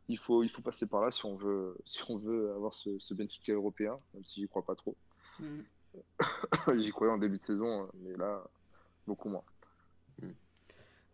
[0.08, 2.98] il faut, il faut passer par là si on veut, si on veut avoir ce,
[2.98, 4.96] ce Benfica européen, même si j'y crois pas trop.
[5.38, 5.64] Mhm.
[6.78, 8.42] J'y croyais en début de saison, mais là,
[9.06, 9.44] beaucoup moins.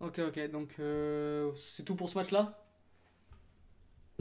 [0.01, 2.68] Ok, ok, donc euh, c'est tout pour ce match-là?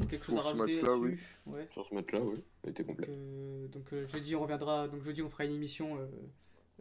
[0.09, 1.17] Quelque chose à rajouter match-là, oui.
[1.47, 1.67] Ouais.
[1.71, 3.07] Sur ce match-là, oui, il était Donc, complet.
[3.09, 4.87] euh, donc euh, jeudi, on reviendra.
[4.87, 6.05] Donc jeudi, on fera une émission euh,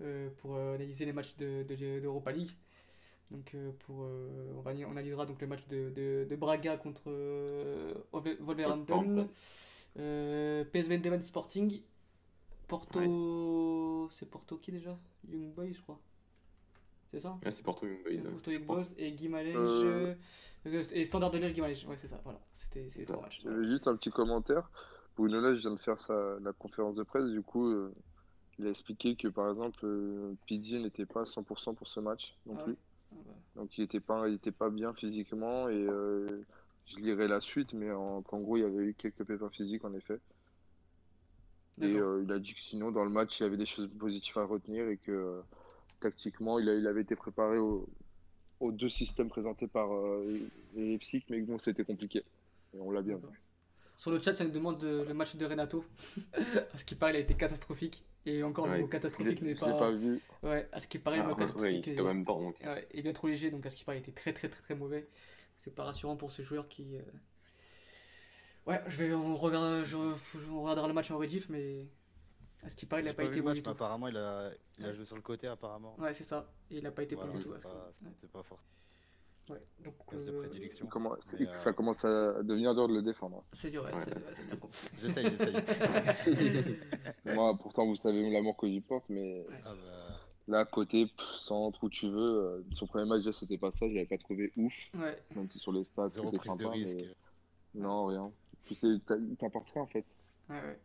[0.02, 2.50] euh, pour euh, analyser les matchs de, de, d'Europa League.
[3.30, 6.76] Donc euh, pour, euh, on, va- on analysera donc le match de, de, de Braga
[6.76, 9.28] contre euh, Wolver- Wolverhampton,
[9.98, 11.80] euh, PSV Eindhoven Sporting,
[12.68, 14.96] Porto, c'est Porto qui déjà?
[15.28, 15.98] Young Boys, je crois.
[17.16, 18.12] C'est ça Ouais, c'est Porto Young Boys.
[18.12, 18.64] ouais, Porto Young.
[18.66, 20.14] Boys et Guimarães Euh,
[20.66, 21.86] euh, et Standard de Liège Guimarães.
[21.88, 22.20] Ouais, c'est ça.
[22.24, 23.40] Voilà, c'était trois matchs.
[23.42, 24.70] J'avais juste un petit commentaire.
[25.16, 27.24] Bruno Lage vient de faire sa, la conférence de presse.
[27.30, 27.90] Du coup, euh,
[28.58, 32.36] il a expliqué que par exemple, euh, Pizzi n'était pas à 100% pour ce match
[32.44, 32.72] non Ah plus.
[32.72, 32.78] ouais.
[33.12, 33.32] Ah bah.
[33.62, 36.42] Donc il était pas, il était pas bien physiquement et euh,
[36.84, 39.86] je lirai la suite, mais en, qu'en gros il y avait eu quelques pépins physiques
[39.86, 40.20] en effet.
[41.80, 43.88] Et euh, il a dit que sinon dans le match il y avait des choses
[43.98, 45.40] positives à retenir et que euh,
[46.11, 47.88] tactiquement il, a- il avait été préparé au-
[48.61, 50.24] aux deux systèmes présentés par euh,
[50.74, 52.22] les Leipzig, mais bon c'était compliqué.
[52.74, 53.26] Et on l'a bien vu.
[53.96, 55.84] Sur le chat, ça nous demande de- le match de Renato.
[56.74, 58.04] à ce qui paraît, il a été catastrophique.
[58.26, 59.78] Et encore, le Ouais, mot catastrophique n'est l'ai je l'ai pas.
[59.78, 60.20] pas vu.
[60.42, 62.04] Ouais, à ce qui paraît, le Ah, mot ouais, ouais, catastrophique c'était est...
[62.04, 62.40] même temps.
[62.40, 62.57] donc.
[62.64, 63.50] ouais, est bien trop léger.
[63.50, 65.09] Donc, à ce qui paraît, il était très, très, très, très mauvais.
[65.57, 66.96] C'est pas rassurant pour ce joueur qui.
[66.96, 67.02] euh,
[68.66, 71.86] Ouais, je vais, on, regarde, je, on regardera le match en rediff, mais
[72.62, 73.70] à ce qui paraît, il a pas été le bon match, du tout.
[73.70, 74.94] apparemment, il a, il a Ouais.
[74.94, 75.94] joué sur le côté, apparemment.
[75.98, 76.50] Ouais, c'est ça.
[76.70, 77.52] Et il a pas été Voilà, bon du tout.
[78.20, 78.61] c'est pas, fort.
[79.48, 79.94] Ouais, donc.
[80.09, 80.86] Place de euh, prédilection.
[80.88, 83.44] Comment, euh, Ça commence à devenir dur de le défendre.
[83.52, 84.00] C'est dur, ouais, Ouais.
[84.04, 84.59] c'est bien.
[85.00, 86.78] J'essaye, j'essaye.
[87.26, 90.16] Moi pourtant vous savez l'amour que j'y porte, mais Ah bah,
[90.48, 93.88] là côté pff, centre où tu veux, euh, son premier match déjà c'était pas ça,
[93.88, 96.70] je l'avais pas trouvé ouf, Ouais, même si sur les stats c'était prise de sympa.
[96.70, 96.96] risque.
[96.96, 98.32] mais- Non, rien.
[98.64, 100.04] Tu sais, t'as- il t'apporte rien en fait?
[100.50, 100.78] ouais, ouais.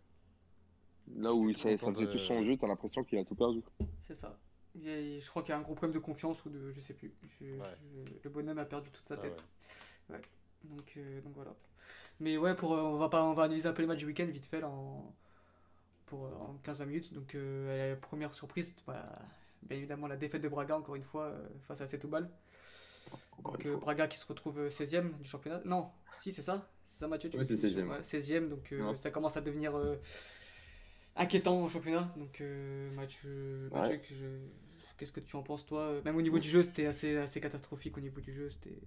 [1.17, 3.61] Là où il s'est de- tout son jeu, t'as l'impression qu'il a tout perdu.
[4.03, 4.37] C'est ça.
[4.75, 6.71] Il je crois qu'il y a un gros problème de confiance ou de.
[6.71, 7.13] Je sais plus.
[7.23, 7.59] Je- Ouais.
[8.07, 9.43] je- le bonhomme a perdu toute sa Ça, tête.
[10.09, 10.21] Ouais.
[10.63, 11.53] Donc, euh, donc voilà.
[12.19, 14.05] Mais ouais, pour, euh, on, va pas, on va analyser un peu les matchs du
[14.05, 15.13] week-end vite fait là, en,
[16.05, 17.13] pour, euh, en 15-20 minutes.
[17.13, 19.09] Donc euh, la première surprise, bah,
[19.63, 22.29] bien évidemment la défaite de Braga encore une fois euh, face à Setúbal.
[23.43, 23.75] Donc euh.
[23.77, 25.61] Braga qui se retrouve euh, 16ème du championnat.
[25.65, 25.89] Non,
[26.19, 27.87] si c'est ça C'est ça Mathieu tu me c'est dis 16e.
[27.89, 29.95] Ouais, 16ème, donc euh, Non, ça commence à devenir euh,
[31.15, 32.13] inquiétant au championnat.
[32.17, 33.79] Donc euh, Mathieu, Ouais.
[33.79, 36.85] Mathieu, que je- qu'est-ce que tu en penses toi Même au niveau du jeu, c'était
[36.85, 38.49] assez, assez catastrophique au niveau du jeu.
[38.49, 38.77] C'était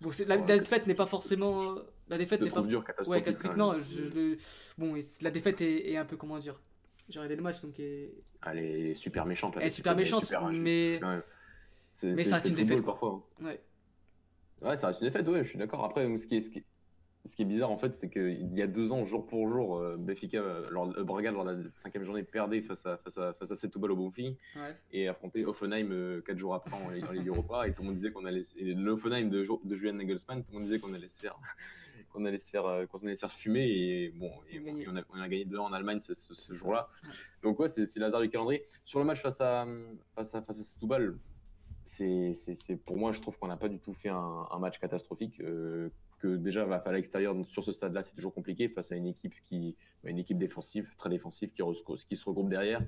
[0.00, 2.62] bon, c'est- la, Ouais, la défaite n'est pas forcément euh, la défaite te n'est pas
[2.62, 3.24] dur, ouais catastrophique.
[3.24, 3.58] catastrophique.
[3.58, 4.36] quand Non, je,
[4.78, 6.60] bon, la défaite est, est un peu comment dire.
[7.08, 9.54] J'ai regardé le match donc Elle est super méchante.
[9.60, 11.20] elle est super méchante, super mais Ouais.
[11.94, 12.92] C'est mais ça reste une défaite, quoi.
[12.94, 13.20] parfois.
[13.40, 13.44] hein.
[13.46, 13.60] ouais.
[14.62, 15.84] Ouais, ça reste une défaite, ouais, je suis d'accord.
[15.84, 16.64] Après, ce qui est, ce qui est,
[17.24, 19.78] ce qui est bizarre, en fait, c'est qu'il y a deux ans, jour pour jour,
[19.78, 23.16] euh, Benfica, euh, lors, euh, Braga, lors de la cinquième journée, perdait face à, face
[23.16, 24.34] à, face à Setúbal au ouais.
[24.90, 27.68] et affrontait Offenheim euh, quatre jours après en, en Ligue Europa.
[27.68, 28.40] Et tout le monde disait qu'on allait.
[28.58, 31.38] Le Offenheim de, de Julian Nagelsmann, tout le monde disait qu'on allait se faire.
[32.12, 34.60] qu'on allait se faire euh, qu'on allait se faire fumer et bon et, On a
[34.60, 34.82] bon, gagné.
[34.82, 36.90] et on, a, on a gagné 2 en Allemagne ce, ce- ce jour-là
[37.42, 39.66] donc ouais c'est le hasard du calendrier sur le match face à
[40.14, 41.16] face à face à Setúbal
[41.84, 42.34] c'est
[42.84, 45.40] pour moi je trouve qu'on n'a pas du tout fait un, un match catastrophique
[46.22, 49.34] que déjà va à l'extérieur sur ce stade-là c'est toujours compliqué face à une équipe
[49.42, 51.62] qui une équipe défensive très défensive qui,
[52.08, 52.80] qui se regroupe derrière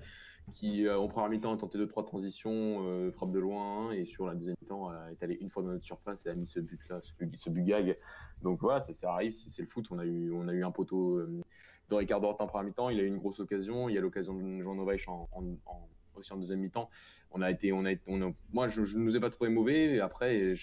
[0.52, 4.04] qui euh, en première mi-temps a tenté deux trois transitions euh, frappe de loin et
[4.04, 6.46] sur la deuxième mi-temps euh, est allé une fois dans notre surface et a mis
[6.46, 7.98] ce but là ce, but- gag.
[8.42, 10.62] Donc voilà ça, ça arrive si c'est le foot on a eu on a eu
[10.64, 11.42] un poteau euh,
[11.90, 14.00] de Ricardo Horta en première mi-temps il a eu une grosse occasion il y a
[14.00, 16.88] l'occasion de Jean Novaich en, en, en- aussi en deuxième mi-temps.
[17.32, 19.50] On a été on a, été- on a- moi je, ne nous ai pas trouvé
[19.50, 20.54] mauvais après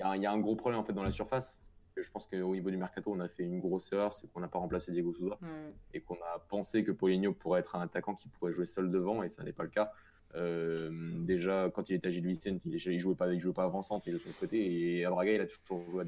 [0.00, 1.60] y, a, il y a un gros problème en fait dans la surface
[1.96, 4.48] je pense qu'au niveau du mercato on a fait une grosse erreur c'est qu'on n'a
[4.48, 5.74] pas remplacé Diego Souza ouais.
[5.94, 9.22] et qu'on a pensé que Poligno pourrait être un attaquant qui pourrait jouer seul devant
[9.22, 9.92] et ça n'est pas le cas.
[10.36, 10.90] Euh,
[11.24, 13.82] déjà, quand il était à Gilles Vicente, il, il jouait pas, il jouait pas avant
[13.82, 16.04] centre, il jouait sur le côté et à Braga, il a toujours joué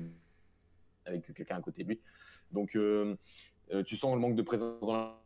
[1.05, 2.01] avec quelqu'un à côté de lui.
[2.53, 3.17] Donc, euh,
[3.73, 5.19] euh, tu sens le manque de présence dans la...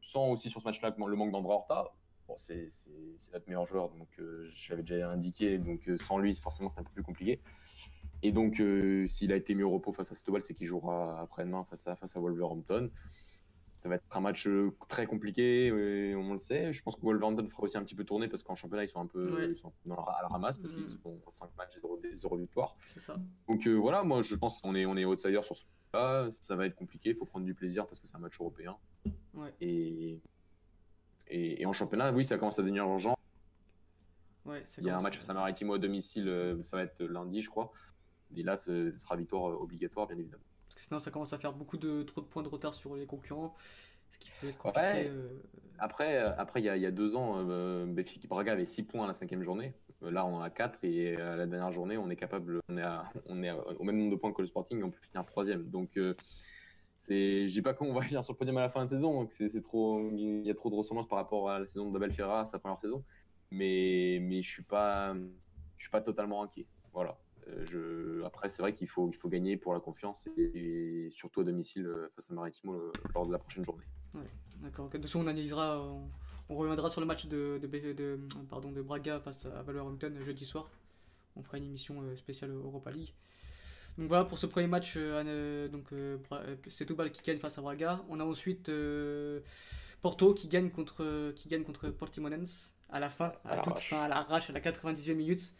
[0.00, 1.92] Tu sens aussi sur ce match-là le manque d'Andra Horta.
[2.28, 2.68] Bon, c'est
[3.32, 5.58] notre meilleur joueur, donc euh, je l'avais déjà indiqué.
[5.58, 7.40] Donc, sans lui, forcément, c'est un peu plus compliqué.
[8.22, 11.20] Et donc, euh, s'il a été mis au repos face à Setúbal, c'est qu'il jouera
[11.20, 12.90] après-demain face à, face à Wolverhampton.
[13.76, 16.72] Ça va être un match euh, très compliqué, euh, on le sait.
[16.72, 19.00] Je pense que Wolverhampton fera aussi un petit peu tourner parce qu'en championnat, ils sont
[19.00, 19.48] un peu Ouais.
[19.50, 22.76] ils sont dans la, à la ramasse parce qu'ils sont 5 matchs, 0, 0 victoire.
[22.96, 23.16] ça.
[23.48, 25.64] Donc euh, voilà, moi je pense qu'on est, on est outsider sur ce
[25.94, 28.38] là Ça va être compliqué, il faut prendre du plaisir parce que c'est un match
[28.38, 28.76] européen.
[29.34, 29.52] Ouais.
[29.60, 30.20] Et,
[31.26, 33.16] et, et en championnat, oui, ça commence à devenir urgent.
[34.44, 37.02] Ouais, ça Il y a un match face à Maritimo à domicile, ça va être
[37.02, 37.72] lundi, je crois.
[38.36, 40.42] Et là, ce sera victoire euh, obligatoire, bien évidemment.
[40.66, 42.96] Parce que sinon, ça commence à faire beaucoup de trop de points de retard sur
[42.96, 43.54] les concurrents,
[44.10, 44.72] ce qui peut être Ouais.
[44.72, 45.08] compliqué.
[45.10, 45.28] euh,
[45.78, 47.86] Après, euh, après il, y a, il y a deux ans, euh,
[48.28, 49.74] Braga avait 6 points à la cinquième journée.
[50.00, 52.82] Là, on en a 4 et à la dernière journée, on est capable, on est,
[52.82, 54.98] à- on est à- au même nombre de points que le Sporting et on peut
[55.00, 55.64] finir troisième.
[55.70, 56.14] Donc, euh,
[56.96, 59.26] c'est, je dis pas qu'on va finir sur le podium à la fin de saison,
[59.30, 62.12] c'est, c'est trop, il y a trop de ressemblances par rapport à la saison d'Abel
[62.12, 63.04] Ferrara, sa première saison.
[63.50, 65.14] Mais, mais je suis pas,
[65.76, 66.66] je suis pas totalement inquiet.
[66.92, 67.18] Voilà.
[67.48, 68.24] Euh, je...
[68.24, 71.44] Après, c'est vrai qu'il faut, il faut gagner pour la confiance et, et surtout à
[71.44, 73.84] domicile euh, face à Maritimo euh, lors de la prochaine journée.
[74.60, 74.86] D'accord.
[74.88, 76.08] De toute façon, on analysera, on,
[76.48, 80.12] on reviendra sur le match de, de, B- de- pardon, de Braga face à Wolverhampton
[80.20, 80.68] jeudi soir.
[81.34, 83.12] On fera une émission spéciale Europa League.
[83.98, 87.60] Donc voilà pour ce premier match, euh, donc euh, euh, Setúbal qui gagne face à
[87.62, 88.02] Braga.
[88.08, 89.40] On a ensuite euh,
[90.00, 94.00] Porto qui gagne contre qui gagne contre Portimonense à la fin, à, À toute fin,
[94.02, 95.54] à l'arrache, à la 98e minute.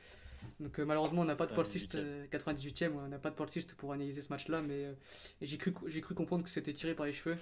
[0.60, 1.52] Donc euh, malheureusement on n'a pas de 98e.
[1.52, 4.94] portiste, euh, 98e, on n'a pas de portiste pour analyser ce match-là, mais euh,
[5.40, 7.36] j'ai cru j'ai cru comprendre que c'était tiré par les cheveux.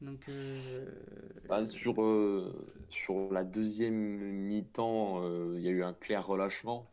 [0.00, 0.86] Donc euh,
[1.48, 2.52] Bah, sur, euh,
[2.90, 6.90] sur la deuxième mi-temps, euh, il y a eu un clair relâchement.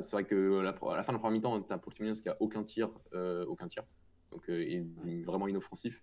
[0.00, 2.28] C'est vrai que la, à la fin de la première mi-temps, tu as Portimonense qui
[2.28, 3.84] a aucun tir, euh, aucun tir,
[4.30, 4.86] donc euh, et
[5.24, 6.02] vraiment inoffensif.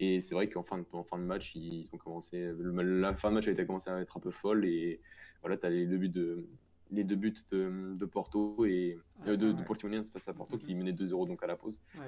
[0.00, 2.38] Et c'est vrai qu'en fin, de, en fin de match, ils ont commencé.
[2.38, 5.00] le- la fin de match a été commencé à être un peu folle et
[5.40, 6.46] voilà, tu as les deux buts de
[6.94, 9.64] les deux buts de, de Porto et euh, de, de Ouais.
[9.64, 10.62] Portimonense face à Porto Mhm.
[10.62, 11.80] qui menait 2-0 donc à la pause.
[11.94, 12.06] ouais, ouais.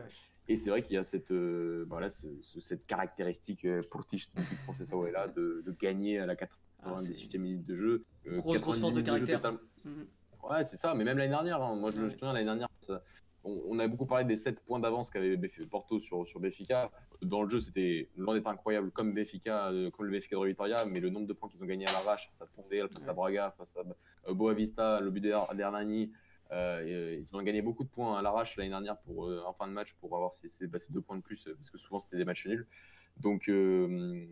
[0.48, 4.30] Et c'est vrai qu'il y a cette, euh, voilà, ce- ce- cette caractéristique euh, portiste
[4.66, 6.34] Conceição est là de, de gagner à la
[6.82, 8.04] Ah, c'est- 98e minute de jeu.
[8.26, 9.52] euh, Grosse, grosse 90 force de jeu caractère.
[9.84, 10.06] Mhm.
[10.48, 13.02] Ouais, c'est ça, mais même l'année dernière, hein, moi je me souviens l'année dernière, ça-
[13.46, 15.38] on, on a beaucoup parlé des 7 points d'avance qu'avait
[15.70, 16.90] Porto sur, sur Benfica.
[17.22, 20.84] Dans le jeu, c'était loin d'être incroyable comme Benfica, euh, comme le Benfica de Vitoria,
[20.84, 23.12] mais le nombre de points qu'ils ont gagné à l'arrache, face à Tondel, face à.
[23.14, 23.80] Braga, face à
[24.28, 26.12] euh, Boavista, le but d'Her- d'Hernani,
[26.52, 29.66] Euh, ils ont gagné beaucoup de points à l'arrache l'année dernière pour, euh, en fin
[29.66, 31.98] de match pour avoir ces, ces- bah, ces deux points de plus, parce que souvent
[31.98, 32.68] c'était des matchs nuls.
[33.16, 34.24] Donc, euh,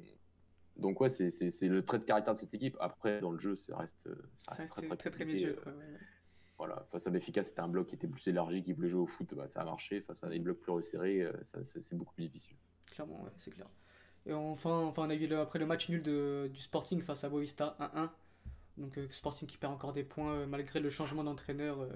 [0.76, 1.28] donc ouais, c'est
[1.68, 2.76] le trait de caractère de cette équipe.
[2.78, 3.96] Après, dans le jeu, ça reste,
[4.38, 5.10] ça Ça reste reste très très
[5.56, 5.98] très, ouais.
[6.56, 9.06] Voilà, face à Benfica, c'était un bloc qui était plus élargi, qui voulait jouer au
[9.06, 10.00] foot, bah, ça a marché.
[10.00, 12.56] Face à des blocs plus resserrés, euh, c'est beaucoup plus difficile.
[12.86, 13.66] Clairement, ouais, c'est clair.
[14.26, 17.76] Et enfin, enfin, on a eu après le match nul du Sporting face à Boavista
[17.80, 18.08] 1-1.
[18.76, 21.86] Donc euh, Sporting qui perd encore des points euh, malgré le changement d'entraîneur.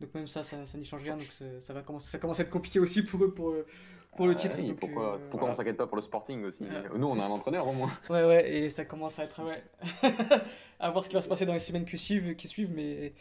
[0.00, 1.16] Donc même ça, ça, ça n'y change rien.
[1.16, 1.28] Donc
[1.60, 3.66] ça, va commencer, ça commence à être compliqué aussi pour eux pour, euh,
[4.16, 4.56] pour le Ah titre.
[4.58, 5.52] oui, donc, pourquoi euh, pourquoi voilà.
[5.52, 6.98] on s'inquiète pas pour le Sporting aussi Ouais.
[6.98, 7.90] Nous, on a un entraîneur au moins.
[8.08, 9.42] Ouais, ouais, et ça commence à être.
[9.44, 9.62] Ouais.
[10.80, 13.12] à voir ce qui va se passer dans les semaines qui suivent, qui suivent mais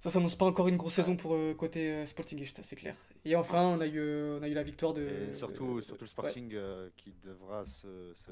[0.00, 2.94] ça s'annonce pas encore une grosse saison pour euh, côté euh, Sportingiste, c'est clair.
[3.24, 5.08] Et enfin, on a eu, euh, on a eu la victoire de.
[5.28, 8.30] Et surtout, surtout le ouais, Sporting euh, qui devra se, se-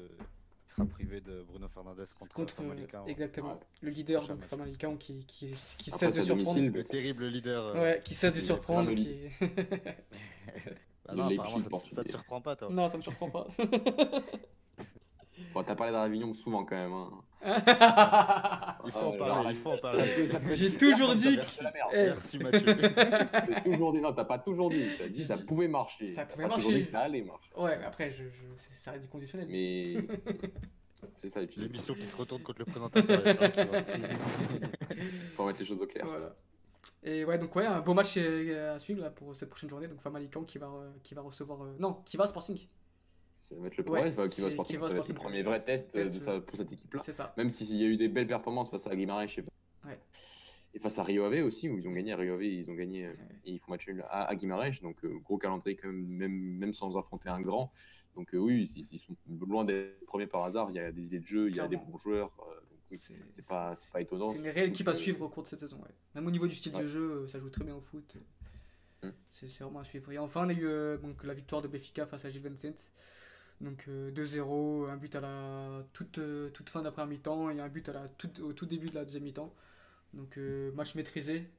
[0.65, 3.05] qui sera privé de Bruno Fernandes contre, contre euh, Famalicão.
[3.07, 3.59] exactement Ouais.
[3.81, 4.45] le leader donc.
[4.45, 6.59] Famalicão qui qui, qui Après, cesse de surprendre.
[6.61, 7.65] Le terrible leader.
[7.67, 8.85] euh, Ouais, qui cesse de il surprendre.
[8.91, 9.17] plein Qui...
[11.05, 12.69] bah non, apparemment, ça, te- ça te surprend pas, toi.
[12.71, 13.47] non, ça me surprend pas.
[15.53, 16.93] Bon, T'as parlé d'Avignon souvent quand même.
[16.93, 17.09] hein.
[18.85, 20.27] Il faut en parler, genre, il faut en parler.
[20.53, 21.37] J'ai toujours dit.
[21.91, 22.75] Eh, Merci Mathieu.
[23.65, 24.85] Toujours dit, non, t'as pas toujours dit.
[24.97, 26.05] T'as dit ça pouvait marcher.
[26.05, 26.83] Ça pouvait pas toujours marcher.
[26.85, 27.49] dit que ça allait marcher.
[27.57, 28.43] Ouais, mais après, je, je...
[28.55, 29.47] c'est- ça reste du conditionnel.
[29.49, 29.95] Mais
[31.17, 31.41] c'est ça.
[31.41, 33.03] Et puis, L'émission qui se retourne contre le présentateur.
[35.35, 36.05] faut mettre les choses au clair.
[36.05, 36.33] Voilà.
[37.03, 39.87] Et ouais, donc ouais, un beau match euh, à suivre là, pour cette prochaine journée.
[39.87, 40.69] Donc Famalicão qui va,
[41.03, 41.61] qui va recevoir.
[41.63, 42.57] euh, Non, qui va à Sporting.
[43.33, 45.13] Ça va être le Ouais, qui va c'est- se porter, va ça va être se
[45.13, 47.01] le premier vrai test, Test, de ça, pour cette équipe-là.
[47.37, 49.51] Même s'il y a eu des belles performances face à Guimarães, je sais pas.
[49.89, 49.99] Ouais.
[50.75, 52.73] Et face à Rio Ave aussi, où ils ont gagné à Rio Ave, ils ont
[52.73, 53.17] gagné euh, Ouais.
[53.45, 56.31] et ils font match nul à, à Guimarães, donc euh, gros calendrier quand même, même,
[56.31, 57.71] même sans affronter un grand.
[58.15, 59.15] Donc euh, oui, ils, ils sont
[59.47, 60.69] loin d'être premiers par hasard.
[60.69, 62.31] Il y a des idées de jeu, il y a des bons joueurs.
[62.47, 62.59] euh,
[62.91, 64.31] oui, C'est- c'est pas, pas étonnant.
[64.31, 65.77] C'est une réelle équipe à euh, suivre au cours de cette saison.
[65.77, 65.89] Ouais.
[66.15, 66.83] Même au niveau du style Ouais.
[66.83, 68.17] de jeu, euh, ça joue très bien au foot.
[69.03, 69.09] Mm.
[69.31, 70.11] C'est vraiment à suivre.
[70.11, 72.89] Et enfin, on a eu euh, donc, la victoire de Benfica face à Gil Vicente.
[73.61, 77.69] Donc euh, 2-0, un but à la toute, euh, toute fin d'après mi-temps et un
[77.69, 79.53] but à la toute- au tout début de la deuxième mi-temps.
[80.13, 81.49] Donc euh, match maîtrisé.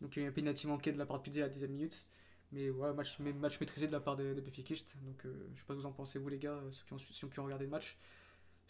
[0.00, 1.48] Donc il y a eu un penalty manqué de la part de Pizzi à la
[1.50, 2.06] 10 minute.
[2.52, 4.96] Mais voilà, match, match maîtrisé de la part des de Benfiquistes.
[5.04, 6.84] Donc euh, je sais pas ce que vous en pensez, vous les gars, euh, ceux
[6.86, 7.98] qui ont, ceux qui ont regardé le match.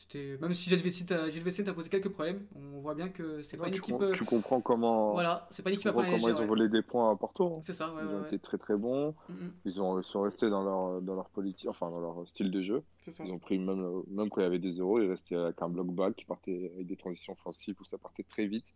[0.00, 3.66] C'était même si Vicente a, a posé quelques problèmes, on voit bien que c'est pas
[3.66, 3.98] une tu, équipe.
[3.98, 6.46] com- tu comprends comment, voilà, c'est pas une équipe à comment ils ont ouais.
[6.46, 7.56] volé des points à Porto.
[7.56, 7.58] hein.
[7.62, 9.16] C'est ça, ouais, Ils ouais, ont été très très bons.
[9.28, 9.34] Mm,
[9.64, 12.62] Ils ont, ils sont restés dans leur, dans leur politique, enfin dans leur style de
[12.62, 12.84] jeu.
[13.08, 13.24] ça.
[13.24, 15.68] Ils ont pris même, même quand il y avait des zéros, ils restaient avec un
[15.68, 18.72] bloc bas qui partait avec des transitions offensives où ça partait très vite.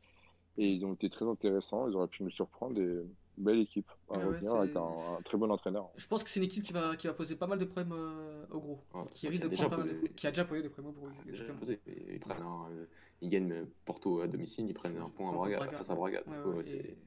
[0.58, 1.88] Et ils ont été très intéressants.
[1.88, 2.78] Ils auraient pu nous surprendre.
[2.80, 3.06] Et
[3.36, 5.90] belle équipe à ouais, retenir avec un, un très bon entraîneur.
[5.96, 7.92] Je pense que c'est une équipe qui va, qui va poser pas mal de problèmes
[7.92, 8.84] euh, au gros.
[8.94, 10.06] Ouais, qui qui a risque de déjà prendre pas mal de...
[10.06, 11.08] posé- Qui a déjà posé des problèmes au gros.
[11.28, 11.58] exactement.
[11.58, 11.80] posé.
[11.86, 12.86] Ils, prennent un, euh,
[13.20, 15.94] ils gagnent euh, Porto à domicile, ils prennent un point à Braga, Braga, face à
[15.94, 16.22] Braga.
[16.26, 16.98] Ouais, Donc, ouais, ouais, c'est- et-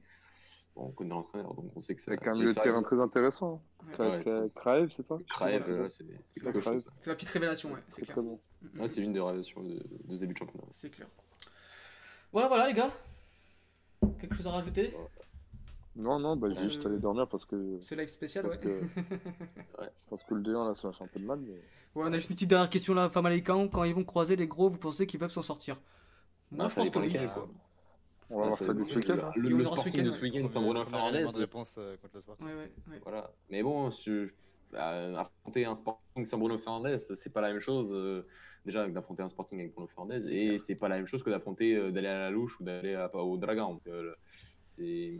[0.74, 3.00] bon, on connaît l'entraîneur, donc on sait que c'est Avec un milieu de terrain très
[3.00, 3.62] intéressant.
[3.92, 5.18] Kraev, c'est ça?
[5.28, 6.84] Kraev, c'est quelque chose.
[7.00, 8.18] C'est la petite révélation, ouais, c'est clair.
[8.20, 8.38] Mm,
[8.74, 9.74] mm, c'est une des révélations de,
[10.04, 10.66] de ce début de championnat.
[10.72, 11.06] C'est clair.
[12.32, 12.90] Voilà, voilà, les gars.
[14.20, 14.94] Quelque chose à rajouter?
[15.96, 18.56] Non, non, bah, je vais Euh, juste aller dormir parce que Ce live spécial, Parce
[18.56, 18.60] ouais.
[19.80, 21.38] que- je pense que le D1 là, ça va faire un peu de mal.
[21.40, 21.52] Mais...
[21.94, 23.68] Ouais, on a juste une petite dernière question là, Famalicão.
[23.68, 25.80] Quand ils vont croiser les gros, vous pensez qu'ils peuvent s'en sortir?
[26.50, 27.32] Moi, Ah, je pense qu'on est.
[27.32, 27.48] quoi.
[28.30, 29.16] On va voir ça dépend ce week-end.
[29.22, 29.30] hein.
[29.36, 31.32] Le, le ce sporting week-end, de ce week-end sans Premier- Bruno premier élément Fernandez.
[31.32, 32.46] de réponse euh, contre le Sporting.
[32.48, 33.00] Ouais, ouais, ouais.
[33.02, 33.30] Voilà.
[33.50, 34.28] Mais bon, je-
[34.74, 37.88] euh, affronter un Sporting sans Bruno Fernandez, c'est pas la même chose.
[37.92, 38.26] euh,
[38.64, 41.30] déjà d'affronter un Sporting avec Bruno Fernandez, C'est et c'est pas la même chose que
[41.30, 43.74] d'affronter, euh, d'aller à la louche ou d'aller à- au Dragon.
[43.74, 44.55] Donc, euh, c'est-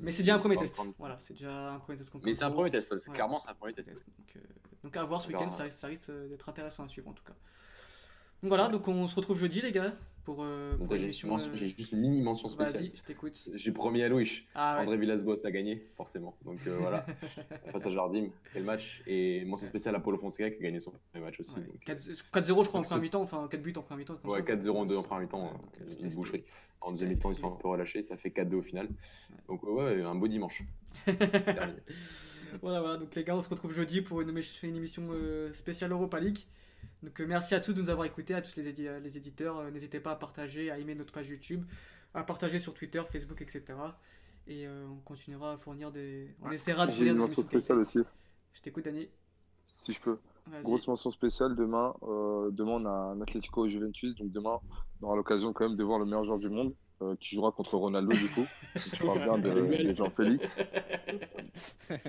[0.03, 0.75] Mais c'est déjà un premier test.
[0.99, 3.73] Voilà, c'est déjà un premier test Mais c'est un premier test, clairement c'est un premier
[3.73, 3.93] test.
[3.95, 4.41] Donc, euh,
[4.85, 7.13] donc à voir ce week-end, ça, risque- ça risque euh, d'être intéressant à suivre en
[7.13, 7.35] tout cas.
[8.43, 9.93] Donc voilà, donc on se retrouve jeudi les gars
[10.27, 12.83] pour, euh, pour J'ai juste une mini mention spéciale.
[12.83, 13.49] Vas-y, je t'écoute.
[13.55, 14.45] J'ai promis à Louis.
[14.57, 14.83] Ah ouais.
[14.83, 16.37] André Villas-Boas a gagné, forcément.
[16.45, 17.07] Donc euh, voilà,
[17.71, 19.05] face à Jardim, quel match.
[19.07, 21.55] Et mention spéciale à Paulo Fonseca qui a gagné son premier match aussi.
[21.55, 21.63] Ouais.
[21.63, 24.19] donc, 4 4-0 je crois en donc, première mi-temps, enfin 4 buts en première mi-temps.
[24.25, 24.55] Ouais, ça.
[24.55, 25.53] 4-0 en deux en première mi-temps,
[26.03, 26.43] une boucherie.
[26.81, 28.89] En deuxième mi-temps, ils sont un peu relâchés, ça fait 4-2 au final.
[29.47, 30.65] Donc ouais, un beau dimanche.
[32.63, 35.53] Voilà, voilà, donc les gars, on se retrouve jeudi pour une, émi- une émission euh,
[35.55, 36.39] spéciale Europa League.
[37.03, 39.59] Donc euh, merci à tous de nous avoir écoutés, à tous les, édi- les éditeurs.
[39.59, 41.65] Euh, N'hésitez pas à partager, à aimer notre page YouTube,
[42.15, 43.63] à partager sur Twitter, Facebook, etc.
[44.49, 46.35] Et on continuera à fournir des.
[46.43, 47.99] On essaiera de fournir des mention émissions spéciale aussi,
[48.55, 49.09] Je t'écoute, Dani.
[49.67, 50.19] si je peux.
[50.63, 51.95] Grosse mention spéciale demain.
[52.05, 54.15] euh, demain, on a un Atlético Juventus.
[54.15, 54.61] Donc demain,
[55.03, 56.73] on aura l'occasion quand même de voir le meilleur joueur du monde
[57.03, 58.47] euh, qui jouera contre Ronaldo du coup.
[58.77, 59.51] Si tu parles bien de,
[59.89, 60.57] de Jean-Félix.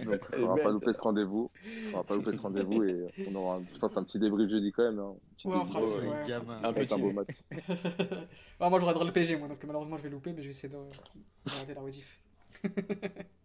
[0.05, 1.51] Donc, on ne va pas louper ce rendez-vous.
[1.93, 4.49] On va pas louper ce rendez-vous et on aura, un- je pense, un petit débrief
[4.49, 4.99] jeudi quand même.
[4.99, 5.13] hein.
[5.15, 6.27] Un petit Ouais, on débrief, fera ça, euh, ouais.
[6.27, 6.61] gamin.
[6.63, 7.27] un beau match.
[8.59, 10.49] Ah, moi j'aurais droit le PSG, moi, donc malheureusement je vais louper, mais je vais
[10.49, 12.19] essayer regarder la rediff.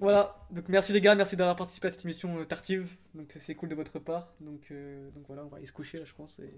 [0.00, 2.96] voilà, donc merci les gars, merci d'avoir participé à cette émission euh, tartive.
[3.14, 4.32] Donc c'est cool de votre part.
[4.40, 6.38] Donc, euh, donc voilà, on va aller se coucher là, je pense.
[6.38, 6.48] Et,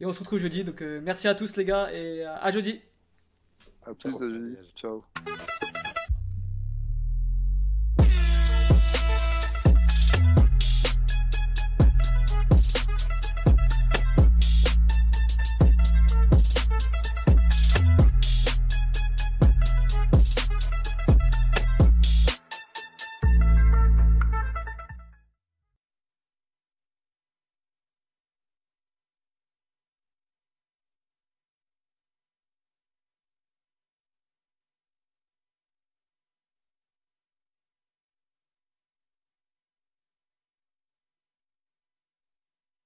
[0.00, 0.62] et on se retrouve jeudi.
[0.62, 2.80] Donc euh, merci à tous les gars et à jeudi.
[3.86, 4.14] À plus.
[4.74, 5.04] Ciao.